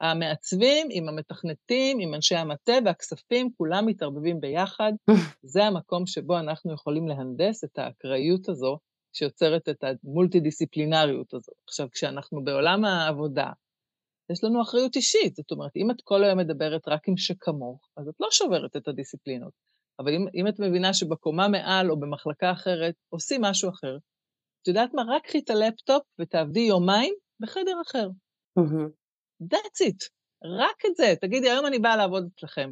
[0.00, 4.92] המעצבים עם המתכנתים, עם אנשי המטה והכספים, כולם מתערבבים ביחד.
[5.52, 8.78] זה המקום שבו אנחנו יכולים להנדס את האקראיות הזו,
[9.12, 11.52] שיוצרת את המולטי-דיסציפלינריות הזו.
[11.68, 13.50] עכשיו, כשאנחנו בעולם העבודה,
[14.32, 15.36] יש לנו אחריות אישית.
[15.36, 18.88] זאת אומרת, אם את כל היום מדברת רק עם שכמוך, אז את לא שוברת את
[18.88, 19.52] הדיסציפלינות.
[19.98, 23.96] אבל אם, אם את מבינה שבקומה מעל או במחלקה אחרת עושים משהו אחר,
[24.62, 25.02] את יודעת מה?
[25.08, 28.08] רק קחי את הלפטופ ותעבדי יומיים בחדר אחר.
[28.58, 28.88] Mm-hmm.
[29.42, 30.08] That's it.
[30.44, 31.14] רק את זה.
[31.20, 32.70] תגידי, היום אני באה לעבוד אצלכם.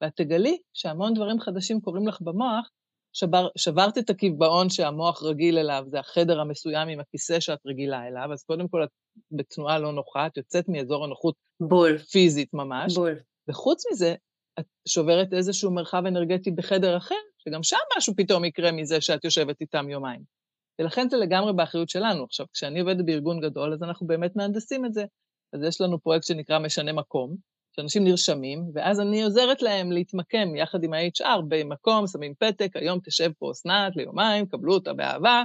[0.00, 2.70] ואת תגלי שהמון דברים חדשים קורים לך במוח,
[3.12, 8.32] שבר, שברת את הקיבעון שהמוח רגיל אליו, זה החדר המסוים עם הכיסא שאת רגילה אליו,
[8.32, 8.88] אז קודם כל את
[9.32, 11.98] בתנועה לא נוחה, את יוצאת מאזור הנוחות בול.
[11.98, 13.18] פיזית ממש, בול.
[13.48, 14.14] וחוץ מזה,
[14.60, 19.60] את שוברת איזשהו מרחב אנרגטי בחדר אחר, שגם שם משהו פתאום יקרה מזה שאת יושבת
[19.60, 20.39] איתם יומיים.
[20.80, 22.24] ולכן זה לגמרי באחריות שלנו.
[22.24, 25.04] עכשיו, כשאני עובדת בארגון גדול, אז אנחנו באמת מהנדסים את זה.
[25.52, 27.36] אז יש לנו פרויקט שנקרא משנה מקום,
[27.76, 33.30] שאנשים נרשמים, ואז אני עוזרת להם להתמקם יחד עם ה-HR במקום, שמים פתק, היום תשב
[33.38, 35.42] פה אסנת ליומיים, קבלו אותה באהבה,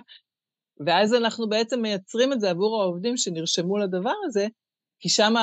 [0.85, 4.47] ואז אנחנו בעצם מייצרים את זה עבור העובדים שנרשמו לדבר הזה,
[4.99, 5.33] כי שם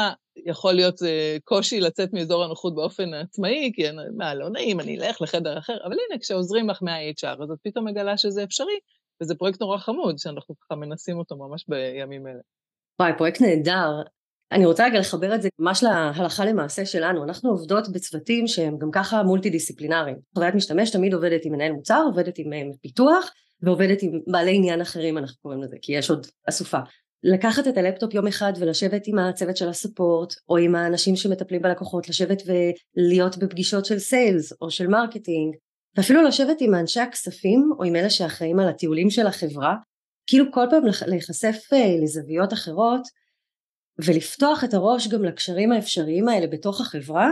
[0.47, 1.05] יכול להיות uh,
[1.45, 3.83] קושי לצאת מאזור הנוחות באופן עצמאי, כי
[4.17, 7.89] מה, לא נעים, אני אלך לחדר אחר, אבל הנה, כשעוזרים לך מה-HR, אז את פתאום
[7.89, 8.79] מגלה שזה אפשרי,
[9.23, 12.41] וזה פרויקט נורא חמוד, שאנחנו ככה מנסים אותו ממש בימים אלה.
[13.01, 14.03] וואי, פרויקט נהדר.
[14.53, 17.25] אני רוצה רגע לחבר את זה ממש להלכה למעשה שלנו.
[17.25, 20.17] אנחנו עובדות בצוותים שהם גם ככה מולטי דיסציפלינריים.
[20.35, 23.31] חוויית משתמש תמיד עובדת עם מנהל מוצר, עובדת עם אה, פיתוח,
[23.63, 26.79] ועובדת עם בעלי עניין אחרים אנחנו קוראים לזה, כי יש עוד אסופה.
[27.25, 31.63] לקחת את הלפטופ יום אחד ולשבת עם הצוות של ה support, או עם האנשים שמטפלים
[31.63, 35.55] בלקוחות, לשבת ולהיות בפגישות של sales או של marketing,
[35.97, 39.77] ואפילו לשבת עם אנשי הכספים, או עם אלה שאחראים על הטיולים של החברה,
[40.27, 43.03] כאילו כל פעם להיחשף אה, לזוויות אחרות,
[43.99, 47.31] ולפתוח את הראש גם לקשרים האפשריים האלה בתוך החברה,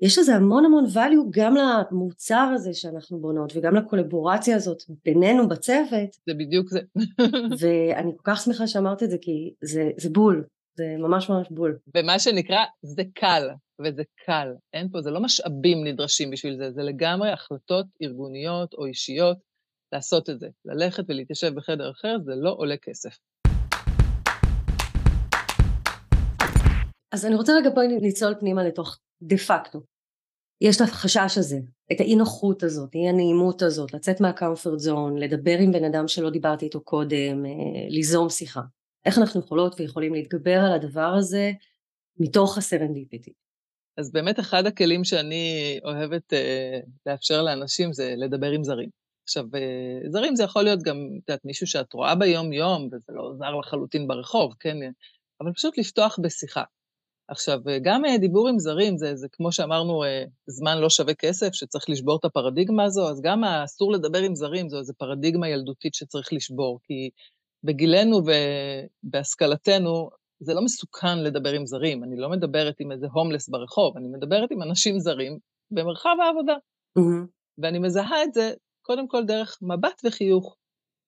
[0.00, 5.48] יש לזה המון המון value גם למוצר הזה שאנחנו בונות וגם ל collaboration הזאת בינינו
[5.48, 6.16] בצוות.
[6.26, 6.80] זה בדיוק זה.
[7.60, 10.44] ואני כל כך שמחה שאמרת את זה כי זה, זה בול,
[10.80, 11.78] זה ממש ממש בול.
[11.96, 13.48] ומה שנקרא, זה קל,
[13.80, 14.48] וזה קל.
[14.72, 19.38] אין פה, זה לא משאבים נדרשים בשביל זה, זה לגמרי החלטות ארגוניות או אישיות
[19.92, 20.48] לעשות את זה.
[20.64, 23.18] ללכת ולהתיישב בחדר אחר, זה לא עולה כסף.
[27.12, 29.80] אז אני רוצה רגע פה לצלול פנימה לתוך דה פקטו.
[30.60, 31.58] יש את החשש הזה,
[31.92, 36.30] את האי נוחות הזאת, אי הנעימות הזאת, לצאת מהקמפרט זון, לדבר עם בן אדם שלא
[36.30, 37.50] דיברתי איתו קודם, אה,
[37.88, 38.60] ליזום שיחה.
[39.04, 41.52] איך אנחנו יכולות ויכולים להתגבר על הדבר הזה
[42.16, 43.32] מתוך הסרנדיפיטי.
[43.96, 48.88] אז באמת אחד הכלים שאני אוהבת אה, לאפשר לאנשים זה לדבר עם זרים.
[49.24, 53.32] עכשיו, אה, זרים זה יכול להיות גם, את יודעת, מישהו שאת רואה ביום-יום, וזה לא
[53.38, 54.76] זר לחלוטין ברחוב, כן?
[55.40, 56.62] אבל פשוט לפתוח בשיחה.
[57.30, 61.14] עכשיו, אה, גם אה, דיבור עם זרים, זה, זה כמו שאמרנו, אה, זמן לא שווה
[61.14, 65.48] כסף, שצריך לשבור את הפרדיגמה הזו, אז גם האסור לדבר עם זרים, זו איזו פרדיגמה
[65.48, 67.10] ילדותית שצריך לשבור, כי
[67.64, 68.20] בגילנו
[69.04, 72.04] ובהשכלתנו, זה לא מסוכן לדבר עם זרים.
[72.04, 75.38] אני לא מדברת עם איזה הומלס ברחוב, אני מדברת עם אנשים זרים
[75.70, 76.54] במרחב העבודה.
[76.98, 77.26] Mm-hmm.
[77.58, 80.56] ואני מזהה את זה קודם כל דרך מבט וחיוך.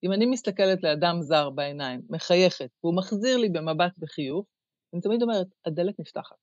[0.03, 4.45] אם אני מסתכלת לאדם זר בעיניים, מחייכת, והוא מחזיר לי במבט וחיוך,
[4.93, 6.35] אני תמיד אומרת, הדלת נפתחת.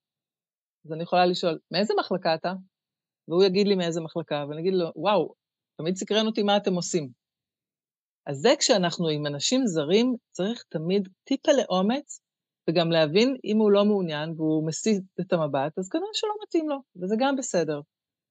[0.87, 2.53] אז אני יכולה לשאול, מאיזה מחלקה אתה?
[3.29, 5.35] והוא יגיד לי מאיזה מחלקה, ואני אגיד לו, וואו,
[5.79, 7.11] תמיד סקרן אותי מה אתם עושים.
[8.31, 12.21] אז זה כשאנחנו עם אנשים זרים, צריך תמיד טיפה לאומץ,
[12.71, 16.77] וגם להבין אם הוא לא מעוניין והוא מסיט את המבט, אז כנראה שלא מתאים לו,
[17.03, 17.81] וזה גם בסדר.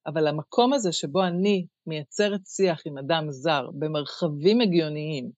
[0.07, 5.31] אבל המקום הזה שבו אני מייצרת שיח עם אדם זר במרחבים הגיוניים,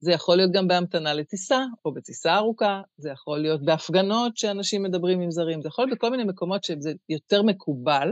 [0.00, 5.20] זה יכול להיות גם בהמתנה לטיסה, או בטיסה ארוכה, זה יכול להיות בהפגנות שאנשים מדברים
[5.20, 8.08] עם זרים, זה יכול להיות בכל מיני מקומות שזה יותר מקובל.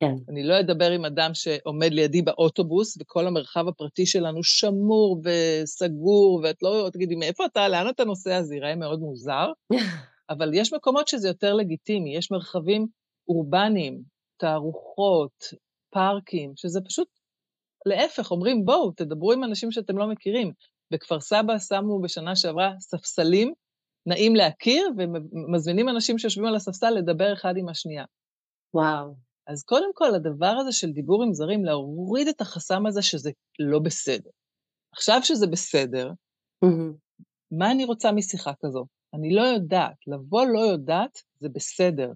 [0.00, 0.14] כן.
[0.28, 6.62] אני לא אדבר עם אדם שעומד לידי באוטובוס, וכל המרחב הפרטי שלנו שמור וסגור, ואת
[6.62, 8.42] לא תגידי, מאיפה אתה, לאן אתה נוסע?
[8.42, 9.52] זה ייראה מאוד מוזר.
[10.30, 12.86] אבל יש מקומות שזה יותר לגיטימי, יש מרחבים
[13.28, 14.02] אורבניים,
[14.36, 15.44] תערוכות,
[15.90, 17.08] פארקים, שזה פשוט
[17.86, 20.52] להפך, אומרים, בואו, תדברו עם אנשים שאתם לא מכירים.
[20.90, 23.52] בכפר סבא שמו בשנה שעברה ספסלים,
[24.06, 28.04] נעים להכיר, ומזמינים אנשים שיושבים על הספסל לדבר אחד עם השנייה.
[28.74, 29.27] וואו.
[29.48, 33.78] אז קודם כל, הדבר הזה של דיבור עם זרים, להוריד את החסם הזה שזה לא
[33.78, 34.30] בסדר.
[34.92, 36.10] עכשיו שזה בסדר,
[36.64, 37.24] mm-hmm.
[37.50, 38.86] מה אני רוצה משיחה כזו?
[39.14, 39.96] אני לא יודעת.
[40.06, 42.12] לבוא לא יודעת, זה בסדר.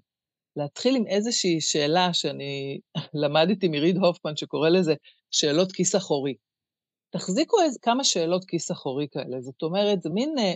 [0.57, 2.81] להתחיל עם איזושהי שאלה שאני
[3.23, 4.95] למדתי מריד הופמן, שקורא לזה
[5.31, 6.35] שאלות כיס אחורי.
[7.11, 9.41] תחזיקו איזה, כמה שאלות כיס אחורי כאלה.
[9.41, 10.55] זאת אומרת, זה מין, אה,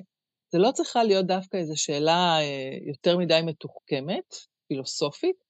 [0.52, 4.34] זה לא צריכה להיות דווקא איזו שאלה אה, יותר מדי מתוחכמת,
[4.68, 5.45] פילוסופית,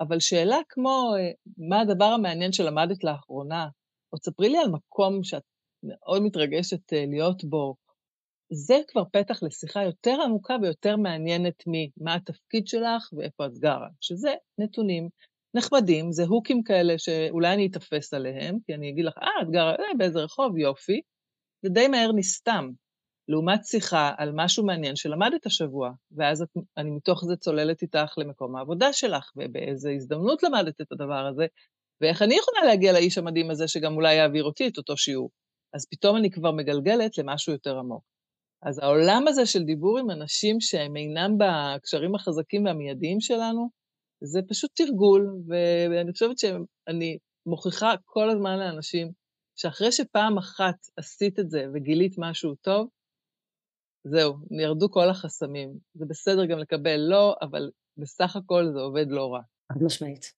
[0.00, 1.30] אבל שאלה כמו, אה,
[1.68, 3.68] מה הדבר המעניין שלמדת לאחרונה,
[4.12, 5.42] או תספרי לי על מקום שאת
[5.82, 7.74] מאוד מתרגשת להיות בו,
[8.52, 14.34] זה כבר פתח לשיחה יותר עמוקה ויותר מעניינת ממה התפקיד שלך ואיפה את גרה, שזה
[14.58, 15.08] נתונים
[15.54, 19.70] נחמדים, זה הוקים כאלה שאולי אני אתפס עליהם, כי אני אגיד לך, אה, את גרה
[19.70, 21.00] אה, באיזה רחוב, יופי,
[21.62, 22.70] זה די מהר נסתם.
[23.28, 28.56] לעומת שיחה על משהו מעניין שלמדת השבוע, ואז את, אני מתוך זה צוללת איתך למקום
[28.56, 31.46] העבודה שלך, ובאיזה הזדמנות למדת את הדבר הזה,
[32.00, 35.30] ואיך אני יכולה להגיע לאיש המדהים הזה שגם אולי יעביר אותי את אותו שיעור.
[35.74, 38.04] אז פתאום אני כבר מגלגלת למשהו יותר עמוק.
[38.62, 43.70] אז העולם הזה של דיבור עם אנשים שהם אינם בקשרים החזקים והמיידיים שלנו,
[44.24, 45.36] זה פשוט תרגול,
[45.90, 49.12] ואני חושבת שאני מוכיחה כל הזמן לאנשים
[49.56, 52.88] שאחרי שפעם אחת עשית את זה וגילית משהו טוב,
[54.04, 55.72] זהו, ירדו כל החסמים.
[55.94, 59.40] זה בסדר גם לקבל לא, אבל בסך הכל זה עובד לא רע.
[59.72, 60.32] חד משמעית.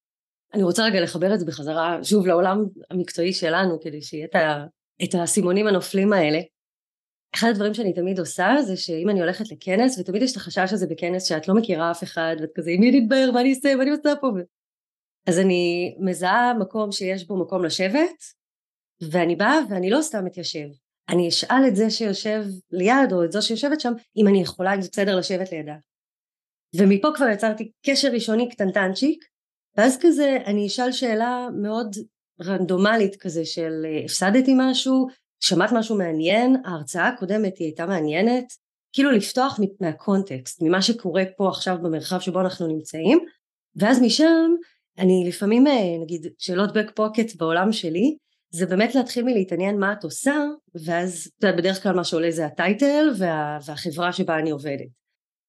[0.55, 4.27] אני רוצה רגע לחבר את זה בחזרה, שוב, לעולם המקצועי שלנו, כדי שיהיה
[5.05, 6.41] את האסימונים הנופלים האלה.
[7.35, 10.87] אחד הדברים שאני תמיד עושה זה שאם אני הולכת לכנס ותמיד יש את החשש הזה
[10.87, 13.83] בכנס שאת לא מכירה אף אחד ואת כזה עם מי נתבהר מה אני אעשה מה
[13.83, 14.29] אני עושה פה
[15.27, 18.23] אז אני מזהה מקום שיש בו מקום לשבת
[19.11, 20.69] ואני באה ואני לא סתם מתיישב
[21.09, 24.83] אני אשאל את זה שיושב ליד או את זו שיושבת שם אם אני יכולה אם
[24.83, 25.75] זה בסדר לשבת לידה.
[26.77, 29.25] ומפה כבר יצרתי קשר ראשוני קטנטנצ'יק
[29.77, 31.97] ואז כזה אני אשאל שאלה מאוד
[32.43, 35.07] רנדומלית כזה של הפסדתי משהו?
[35.41, 36.57] שמעת משהו מעניין?
[36.65, 38.45] ההרצאה הקודמת היא הייתה מעניינת?
[38.93, 43.19] כאילו לפתוח מהקונטקסט ממה שקורה פה עכשיו במרחב שבו אנחנו נמצאים.
[43.77, 44.51] ואז משם
[44.99, 48.17] אני לפעמים אה, נגיד שאלות בק פוקט בעולם שלי
[48.55, 50.35] זה באמת להתחיל מלהתעניין מה את עושה
[50.85, 54.89] ואז בדרך כלל מה שעולה זה הטייטל וה, והחברה שבה אני עובדת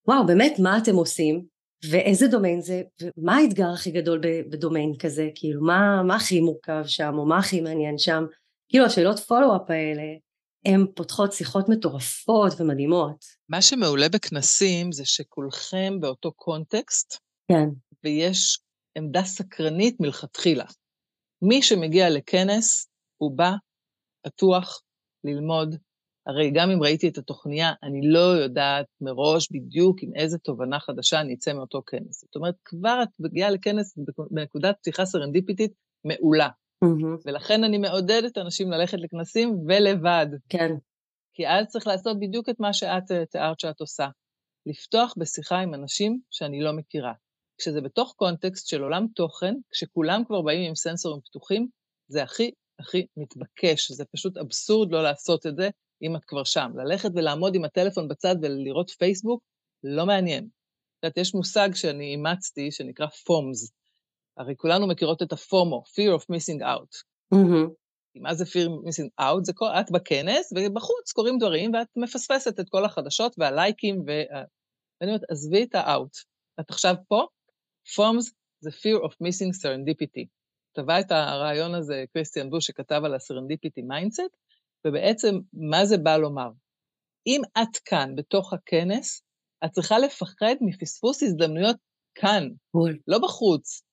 [0.08, 1.46] וואו באמת מה אתם עושים
[1.90, 2.82] ואיזה דומיין זה
[3.18, 7.62] ומה האתגר הכי גדול בדומיין כזה כאילו מה, מה הכי מורכב שם או מה הכי
[7.62, 8.24] מעניין שם
[8.70, 10.04] כאילו השאלות פולו-אפ האלה
[10.66, 13.26] הן פותחות שיחות מטורפות ומדהימות.
[13.50, 17.18] מה שמעולה בכנסים זה שכולכם באותו קונטקסט,
[17.52, 17.70] כן.
[18.04, 18.60] ויש
[18.98, 20.66] עמדה סקרנית מלכתחילה.
[21.42, 22.88] מי שמגיע לכנס,
[23.24, 23.52] הוא בא
[24.26, 24.82] פתוח
[25.24, 25.76] ללמוד.
[26.28, 31.22] הרי גם אם ראיתי את התוכניה, אני לא יודעת מראש בדיוק עם איזה תובנה חדשה
[31.22, 32.22] אני אצא מאותו כנס.
[32.22, 33.98] זאת אומרת, כבר את מגיעה לכנס
[34.32, 35.72] בנקודת פתיחה סרנדיפיטית
[36.06, 36.50] מעולה.
[36.86, 37.22] Mm-hmm.
[37.26, 40.28] ולכן אני מעודדת אנשים ללכת לכנסים ולבד.
[40.50, 40.72] כן.
[41.34, 44.08] כי אז צריך לעשות בדיוק את מה שאת תיארת שאת עושה.
[44.66, 47.14] לפתוח בשיחה עם אנשים שאני לא מכירה.
[47.58, 51.68] כשזה בתוך קונטקסט של עולם תוכן, כשכולם כבר באים עם סנסורים פתוחים,
[52.08, 52.52] זה הכי
[52.84, 55.70] הכי מתבקש, זה פשוט אבסורד לא לעשות את זה
[56.02, 56.72] אם את כבר שם.
[56.76, 59.44] ללכת ולעמוד עם הטלפון בצד ולראות פייסבוק,
[59.84, 60.44] לא מעניין.
[60.44, 63.72] את יודעת, יש מושג שאני אימצתי שנקרא פומס,
[64.38, 66.94] הרי כולנו מכירות את הפומו, fear of missing out.
[67.34, 67.70] Mm-hmm.
[68.16, 69.44] מה זה fear of missing out?
[69.44, 74.12] זה כל, את בכנס, ובחוץ קורים דברים, ואת מפספסת את כל החדשות והלייקים, ו...
[75.02, 76.24] ואני אומרת, עזבי את ה-out.
[76.60, 77.26] את עכשיו פה,
[77.96, 80.26] FOMS זה fear of missing serendipity.
[80.74, 84.38] טבע את הרעיון הזה קריסטיאן בוש שכתב על ה-serendipity mindset,
[84.86, 86.50] ובעצם מה זה בא לומר?
[87.28, 89.24] אם את כאן, בתוך הכנס,
[89.66, 91.76] את צריכה לפחד מפספוס הזדמנויות
[92.16, 92.50] כאן,
[93.08, 93.84] לא בחוץ.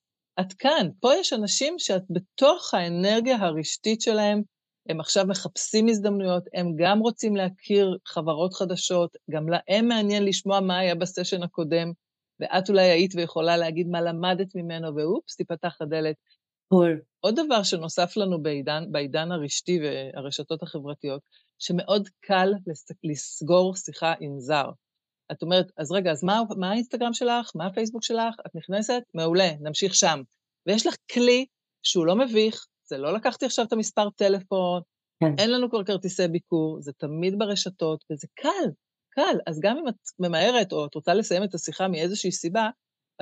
[0.41, 4.43] את כאן, פה יש אנשים שאת בתוך האנרגיה הרשתית שלהם,
[4.89, 10.79] הם עכשיו מחפשים הזדמנויות, הם גם רוצים להכיר חברות חדשות, גם להם מעניין לשמוע מה
[10.79, 11.93] היה בסשן הקודם,
[12.41, 16.17] ואת אולי היית ויכולה להגיד מה למדת ממנו, ואופס, תיפתח הדלת.
[17.21, 21.23] עוד דבר שנוסף לנו בעידן, בעידן הרשתי והרשתות החברתיות,
[21.59, 22.53] שמאוד קל
[23.05, 24.71] לסגור שיחה עם זר.
[25.33, 27.51] את אומרת, אז רגע, אז מה, מה האינסטגרם שלך?
[27.55, 28.35] מה הפייסבוק שלך?
[28.47, 29.03] את נכנסת?
[29.15, 30.23] מעולה, נמשיך שם.
[30.67, 31.47] ויש לך כלי
[31.83, 34.83] שהוא לא מביך, זה לא לקחתי עכשיו את המספר טלפון,
[35.21, 35.35] כן.
[35.39, 38.71] אין לנו כבר כרטיסי ביקור, זה תמיד ברשתות, וזה קל,
[39.11, 39.39] קל.
[39.47, 42.69] אז גם אם את ממהרת או את רוצה לסיים את השיחה מאיזושהי סיבה,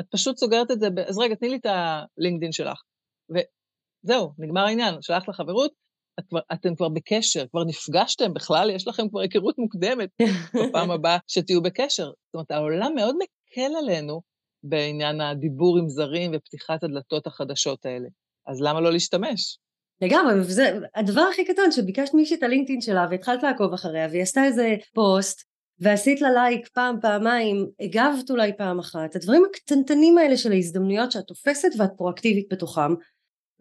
[0.01, 0.99] את פשוט סוגרת את זה, ב...
[0.99, 2.83] אז רגע, תני לי את הלינקדין שלך.
[3.31, 5.73] וזהו, נגמר העניין, שלחת לחברות,
[6.19, 10.09] את כבר, אתם כבר בקשר, כבר נפגשתם בכלל, יש לכם כבר היכרות מוקדמת
[10.69, 12.07] בפעם הבאה שתהיו בקשר.
[12.07, 14.21] זאת אומרת, העולם מאוד מקל עלינו
[14.63, 18.09] בעניין הדיבור עם זרים ופתיחת הדלתות החדשות האלה.
[18.47, 19.59] אז למה לא להשתמש?
[20.01, 24.45] לגמרי, וזה הדבר הכי קטן, שביקשת מישהי את הלינקדאין שלה והתחלת לעקוב אחריה, והיא עשתה
[24.45, 25.49] איזה פוסט,
[25.81, 31.25] ועשית לה לייק פעם, פעמיים, הגבת אולי פעם אחת, הדברים הקטנטנים האלה של ההזדמנויות שאת
[31.25, 32.95] תופסת ואת פרואקטיבית בתוכם,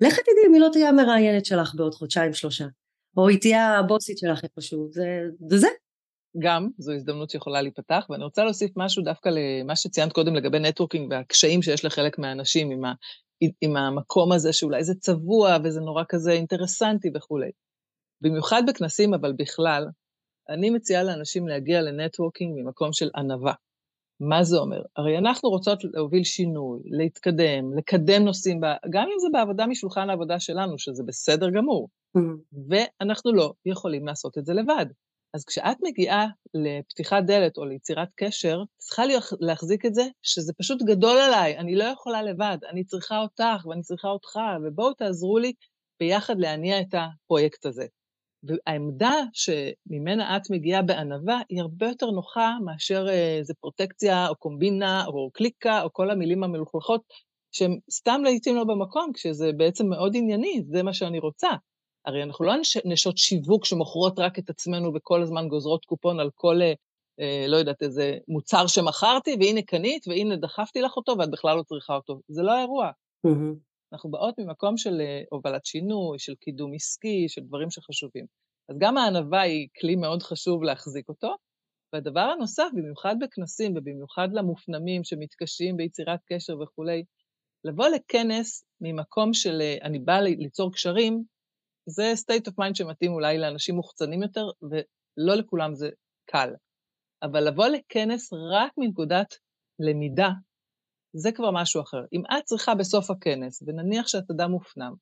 [0.01, 2.65] לכי תדעי היא לא תהיה המראיינת שלך בעוד חודשיים שלושה,
[3.17, 5.05] או היא תהיה הבוסית שלך איפשהו, זה,
[5.49, 5.67] זה
[6.39, 11.11] גם, זו הזדמנות שיכולה להיפתח, ואני רוצה להוסיף משהו דווקא למה שציינת קודם לגבי נטוורקינג
[11.11, 12.93] והקשיים שיש לחלק מהאנשים עם, ה,
[13.61, 17.51] עם המקום הזה שאולי זה צבוע וזה נורא כזה אינטרסנטי וכולי.
[18.21, 19.85] במיוחד בכנסים, אבל בכלל,
[20.49, 23.53] אני מציעה לאנשים להגיע לנטוורקינג ממקום של ענווה.
[24.19, 24.81] מה זה אומר?
[24.97, 30.79] הרי אנחנו רוצות להוביל שינוי, להתקדם, לקדם נושאים, גם אם זה בעבודה משולחן העבודה שלנו,
[30.79, 32.55] שזה בסדר גמור, mm-hmm.
[32.69, 34.85] ואנחנו לא יכולים לעשות את זה לבד.
[35.33, 39.03] אז כשאת מגיעה לפתיחת דלת או ליצירת קשר, צריכה
[39.39, 43.81] להחזיק את זה שזה פשוט גדול עליי, אני לא יכולה לבד, אני צריכה אותך ואני
[43.81, 45.53] צריכה אותך, ובואו תעזרו לי
[45.99, 47.85] ביחד להניע את הפרויקט הזה.
[48.47, 55.29] והעמדה שממנה את מגיעה בענווה היא הרבה יותר נוחה מאשר איזה פרוטקציה או קומבינה או
[55.33, 57.01] קליקה או כל המילים המלוכלכות,
[57.51, 61.49] שהן סתם לעיתים לא במקום, כשזה בעצם מאוד ענייני, זה מה שאני רוצה.
[62.05, 62.53] הרי אנחנו לא
[62.85, 66.61] נשות שיווק שמוכרות רק את עצמנו וכל הזמן גוזרות קופון על כל,
[67.19, 71.63] אה, לא יודעת, איזה מוצר שמכרתי, והנה קנית, והנה דחפתי לך אותו, ואת בכלל לא
[71.63, 72.19] צריכה אותו.
[72.27, 72.91] זה לא האירוע.
[73.27, 73.66] Mm-hmm.
[73.93, 78.25] אנחנו באות ממקום של אה, הובלת שינוי, של קידום עסקי, של דברים שחשובים.
[78.69, 81.35] אז גם הענווה היא כלי מאוד חשוב להחזיק אותו.
[81.93, 87.03] והדבר הנוסף, במיוחד בכנסים ובמיוחד למופנמים שמתקשים ביצירת קשר וכולי,
[87.63, 91.23] לבוא לכנס ממקום של אה, אני באה ליצור קשרים,
[91.89, 95.89] זה state of mind שמתאים אולי לאנשים מוחצנים יותר, ולא לכולם זה
[96.29, 96.53] קל.
[97.23, 99.33] אבל לבוא לכנס רק מנקודת
[99.79, 100.29] למידה,
[101.17, 102.01] זה כבר משהו אחר.
[102.13, 104.93] אם את צריכה בסוף הכנס, ונניח שאת אדם מופנם,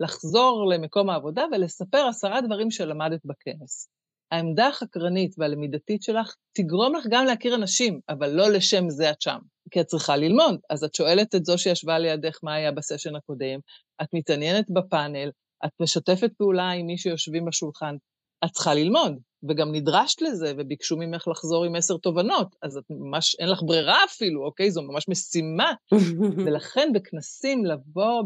[0.00, 3.88] לחזור למקום העבודה ולספר עשרה דברים שלמדת בכנס.
[4.30, 9.38] העמדה החקרנית והלמידתית שלך תגרום לך גם להכיר אנשים, אבל לא לשם זה את שם.
[9.70, 10.60] כי את צריכה ללמוד.
[10.70, 13.60] אז את שואלת את זו שישבה לידך מה היה בסשן הקודם,
[14.02, 15.30] את מתעניינת בפאנל,
[15.64, 17.96] את משתפת פעולה עם מי שיושבים בשולחן,
[18.44, 23.36] את צריכה ללמוד, וגם נדרשת לזה, וביקשו ממך לחזור עם עשר תובנות, אז את ממש,
[23.38, 24.70] אין לך ברירה אפילו, אוקיי?
[24.70, 25.72] זו ממש משימה.
[26.46, 28.22] ולכן בכנסים לבוא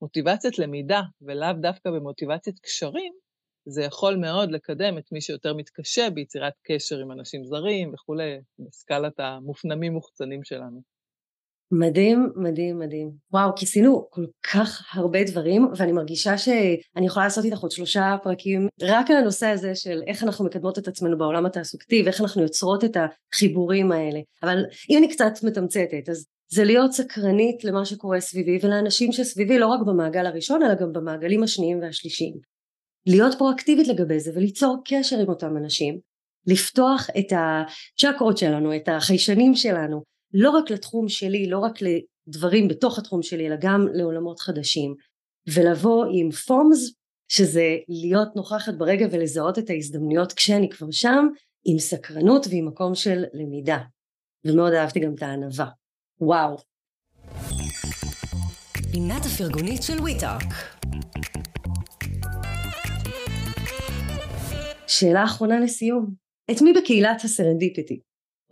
[0.00, 3.12] במוטיבציית למידה, ולאו דווקא במוטיבציית קשרים,
[3.66, 9.20] זה יכול מאוד לקדם את מי שיותר מתקשה ביצירת קשר עם אנשים זרים וכולי, בסקלת
[9.20, 10.91] המופנמים-מוחצנים שלנו.
[11.74, 13.10] מדהים, מדהים, מדהים.
[13.32, 18.68] וואו, כיסינו כל כך הרבה דברים, ואני מרגישה שאני יכולה לעשות איתך עוד שלושה פרקים
[18.82, 22.84] רק על הנושא הזה של איך אנחנו מקדמות את עצמנו בעולם התעסוקתי, ואיך אנחנו יוצרות
[22.84, 24.20] את החיבורים האלה.
[24.42, 29.66] אבל אם אני קצת מתמצתת, אז זה להיות סקרנית למה שקורה סביבי ולאנשים שסביבי לא
[29.66, 32.34] רק במעגל הראשון אלא גם במעגלים השניים והשלישיים.
[33.06, 35.98] להיות פרואקטיבית לגבי זה וליצור קשר עם אותם אנשים,
[36.46, 42.98] לפתוח את הצ'קרות שלנו, את החיישנים שלנו, לא רק לתחום שלי, לא רק לדברים בתוך
[42.98, 44.94] התחום שלי, אלא גם לעולמות חדשים,
[45.54, 46.92] ולבוא עם פורמס,
[47.28, 51.28] שזה להיות נוכחת ברגע ולזהות את ההזדמנויות כשאני כבר שם,
[51.64, 53.78] עם סקרנות ועם מקום של למידה.
[54.44, 55.66] ומאוד אהבתי גם את הענווה.
[56.20, 56.56] וואו.
[58.92, 60.44] פינת הפרגונית של וויטאק.
[64.86, 66.14] שאלה אחרונה לסיום.
[66.50, 68.00] את מי בקהילת הסרנדיפיטי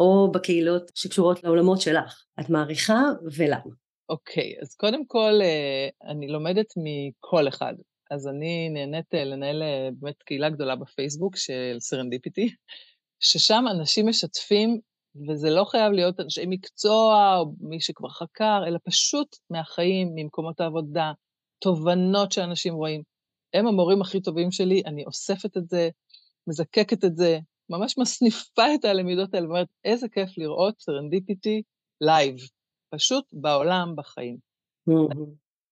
[0.01, 3.01] או בקהילות שקשורות לעולמות שלך, את מעריכה
[3.37, 3.75] ולמה?
[4.09, 7.75] אוקיי, okay, אז קודם כל אה, אני לומדת מכל אחד.
[8.11, 12.55] אז אני נהנית אה, לנהל אה, באמת קהילה גדולה בפייסבוק של סרנדיפיטי,
[13.21, 14.81] ששם אנשים משתפים,
[15.29, 21.13] וזה לא חייב להיות אנשי מקצוע או מי שכבר חקר, אלא פשוט מהחיים, ממקומות העבודה,
[21.59, 23.03] תובנות שאנשים רואים.
[23.55, 25.89] הם המורים הכי טובים שלי, אני אוספת את זה,
[26.47, 27.39] מזקקת את זה,
[27.71, 31.63] ממש מסניפה את הלמידות האלה, ואומרת, איזה כיף לראות סרנדיפיטי
[32.01, 32.37] לייב,
[32.95, 34.37] פשוט בעולם, בחיים.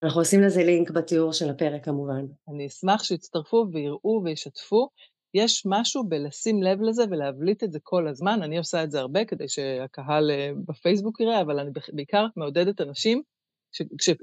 [0.02, 2.26] אנחנו עושים לזה לינק בתיאור של הפרק כמובן.
[2.48, 4.88] אני אשמח שיצטרפו ויראו וישתפו.
[5.34, 8.42] יש משהו בלשים לב לזה ולהבליט את זה כל הזמן.
[8.42, 13.22] אני עושה את זה הרבה כדי שהקהל אה, בפייסבוק יראה, אבל אני בעיקר מעודדת אנשים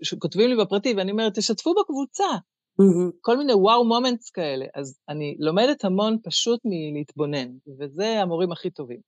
[0.03, 2.54] שכותבים לי בפרטי, ואני אומרת, תשתפו בקבוצה, Mm-hmm.
[3.21, 4.65] כל מיני wow moments כאלה.
[4.75, 8.99] אז אני לומדת המון פשוט מלהתבונן, וזה המורים הכי טובים.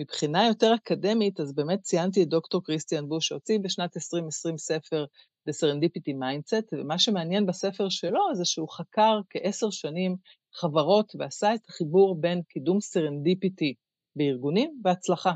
[0.00, 5.04] מבחינה יותר אקדמית, אז באמת ציינתי את דוקטור כריסטיאן בוש, שהוציא בשנת 2020 ספר
[5.48, 10.16] The Serendipity Mindset, ומה שמעניין בספר שלו זה שהוא חקר כעשר שנים
[10.54, 13.74] חברות ועשה את החיבור בין קידום serendipity
[14.16, 15.32] בארגונים והצלחה.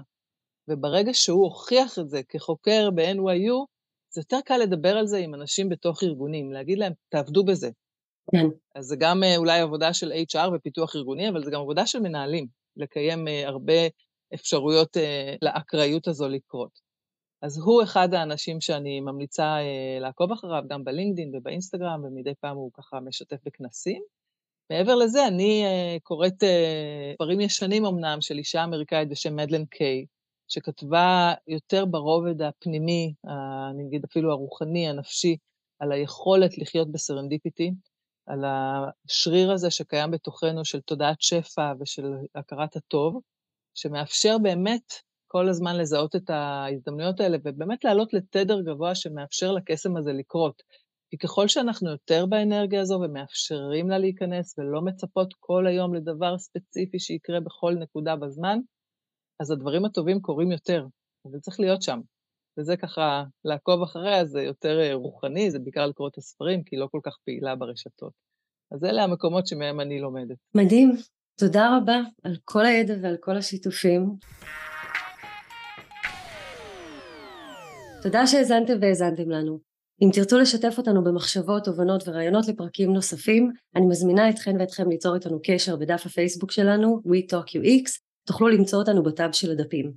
[0.68, 3.66] וברגע שהוא הוכיח את זה כחוקר ב-NYU,
[4.14, 7.70] זה יותר קל לדבר על זה עם אנשים בתוך ארגונים, להגיד להם, תעבדו בזה.
[8.32, 8.46] כן.
[8.74, 12.00] אז זה גם אה, אולי עבודה של HR ופיתוח ארגוני, אבל זה גם עבודה של
[12.00, 12.46] מנהלים,
[12.76, 13.72] לקיים אה, הרבה
[14.34, 16.84] אפשרויות אה, לאקראיות הזו לקרות.
[17.42, 19.56] אז הוא אחד האנשים שאני ממליצה
[20.00, 24.02] לעקוב אחריו, גם בלינקדאין ובאינסטגרם, ומדי פעם הוא ככה משתף בכנסים.
[24.70, 25.64] מעבר לזה, אני
[26.02, 26.42] קוראת
[27.18, 30.06] דברים ישנים אמנם של אישה אמריקאית בשם מדלן קיי,
[30.48, 33.14] שכתבה יותר ברובד הפנימי,
[33.70, 35.36] אני אגיד אפילו הרוחני, הנפשי,
[35.78, 37.70] על היכולת לחיות בסרנדיפיטי,
[38.26, 43.20] על השריר הזה שקיים בתוכנו של תודעת שפע ושל הכרת הטוב,
[43.74, 44.92] שמאפשר באמת
[45.26, 50.62] כל הזמן לזהות את ההזדמנויות האלה, ובאמת לעלות לתדר גבוה שמאפשר לקסם הזה לקרות.
[51.10, 56.98] כי ככל שאנחנו יותר באנרגיה הזו ומאפשרים לה להיכנס ולא מצפות כל היום לדבר ספציפי
[56.98, 58.58] שיקרה בכל נקודה בזמן,
[59.40, 60.86] אז הדברים הטובים קורים יותר,
[61.26, 62.00] וזה צריך להיות שם.
[62.58, 66.80] וזה ככה, לעקוב אחריה זה יותר אה, רוחני, זה בעיקר לקרוא את הספרים, כי היא
[66.80, 68.12] לא כל כך פעילה ברשתות.
[68.72, 70.36] אז אלה המקומות שמהם אני לומדת.
[70.54, 70.92] מדהים.
[71.40, 74.16] תודה רבה על כל הידע ועל כל השיתופים.
[78.02, 79.58] תודה שהאזנתם והאזנתם לנו.
[80.02, 85.40] אם תרצו לשתף אותנו במחשבות, תובנות ורעיונות לפרקים נוספים, אני מזמינה אתכן ואתכם ליצור איתנו
[85.44, 89.92] קשר בדף הפייסבוק שלנו, WeTalkUX, תוכלו למצוא אותנו בטאב של הדפים.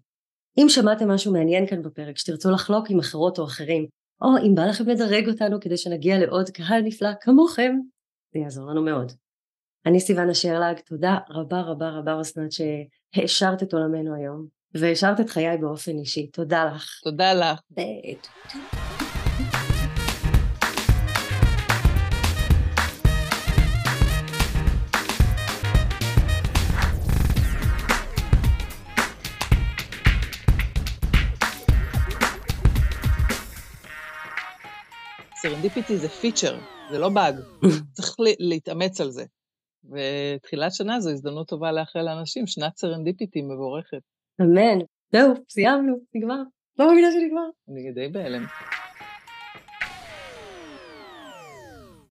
[0.58, 3.88] אם שמעתם משהו מעניין כאן בפרק שתרצו לחלוק עם אחרות או אחרים,
[4.22, 7.76] או אם בא לכם לדרג אותנו כדי שנגיע לעוד קהל נפלא כמוכם,
[8.34, 9.12] זה יעזור לנו מאוד.
[9.86, 15.58] אני סיוון אשרלג, תודה רבה רבה רבה אסנת שהעשרת את עולמנו היום, והעשרת את חיי
[15.58, 16.86] באופן אישי, תודה לך.
[17.04, 17.60] תודה לך.
[35.48, 37.36] serendipity זה פיצ'ר, זה לא באג,
[37.96, 39.26] צריך להתאמץ על זה.
[39.84, 44.02] ותחילת שנה זו הזדמנות טובה לאחל לאנשים שנת serendipity מבורכת.
[44.42, 44.80] אמן.
[45.12, 46.44] זהו, סיימנו, נגמר.
[46.80, 47.50] לא מאמינה שנגמר.
[47.70, 48.46] אני די בהלם.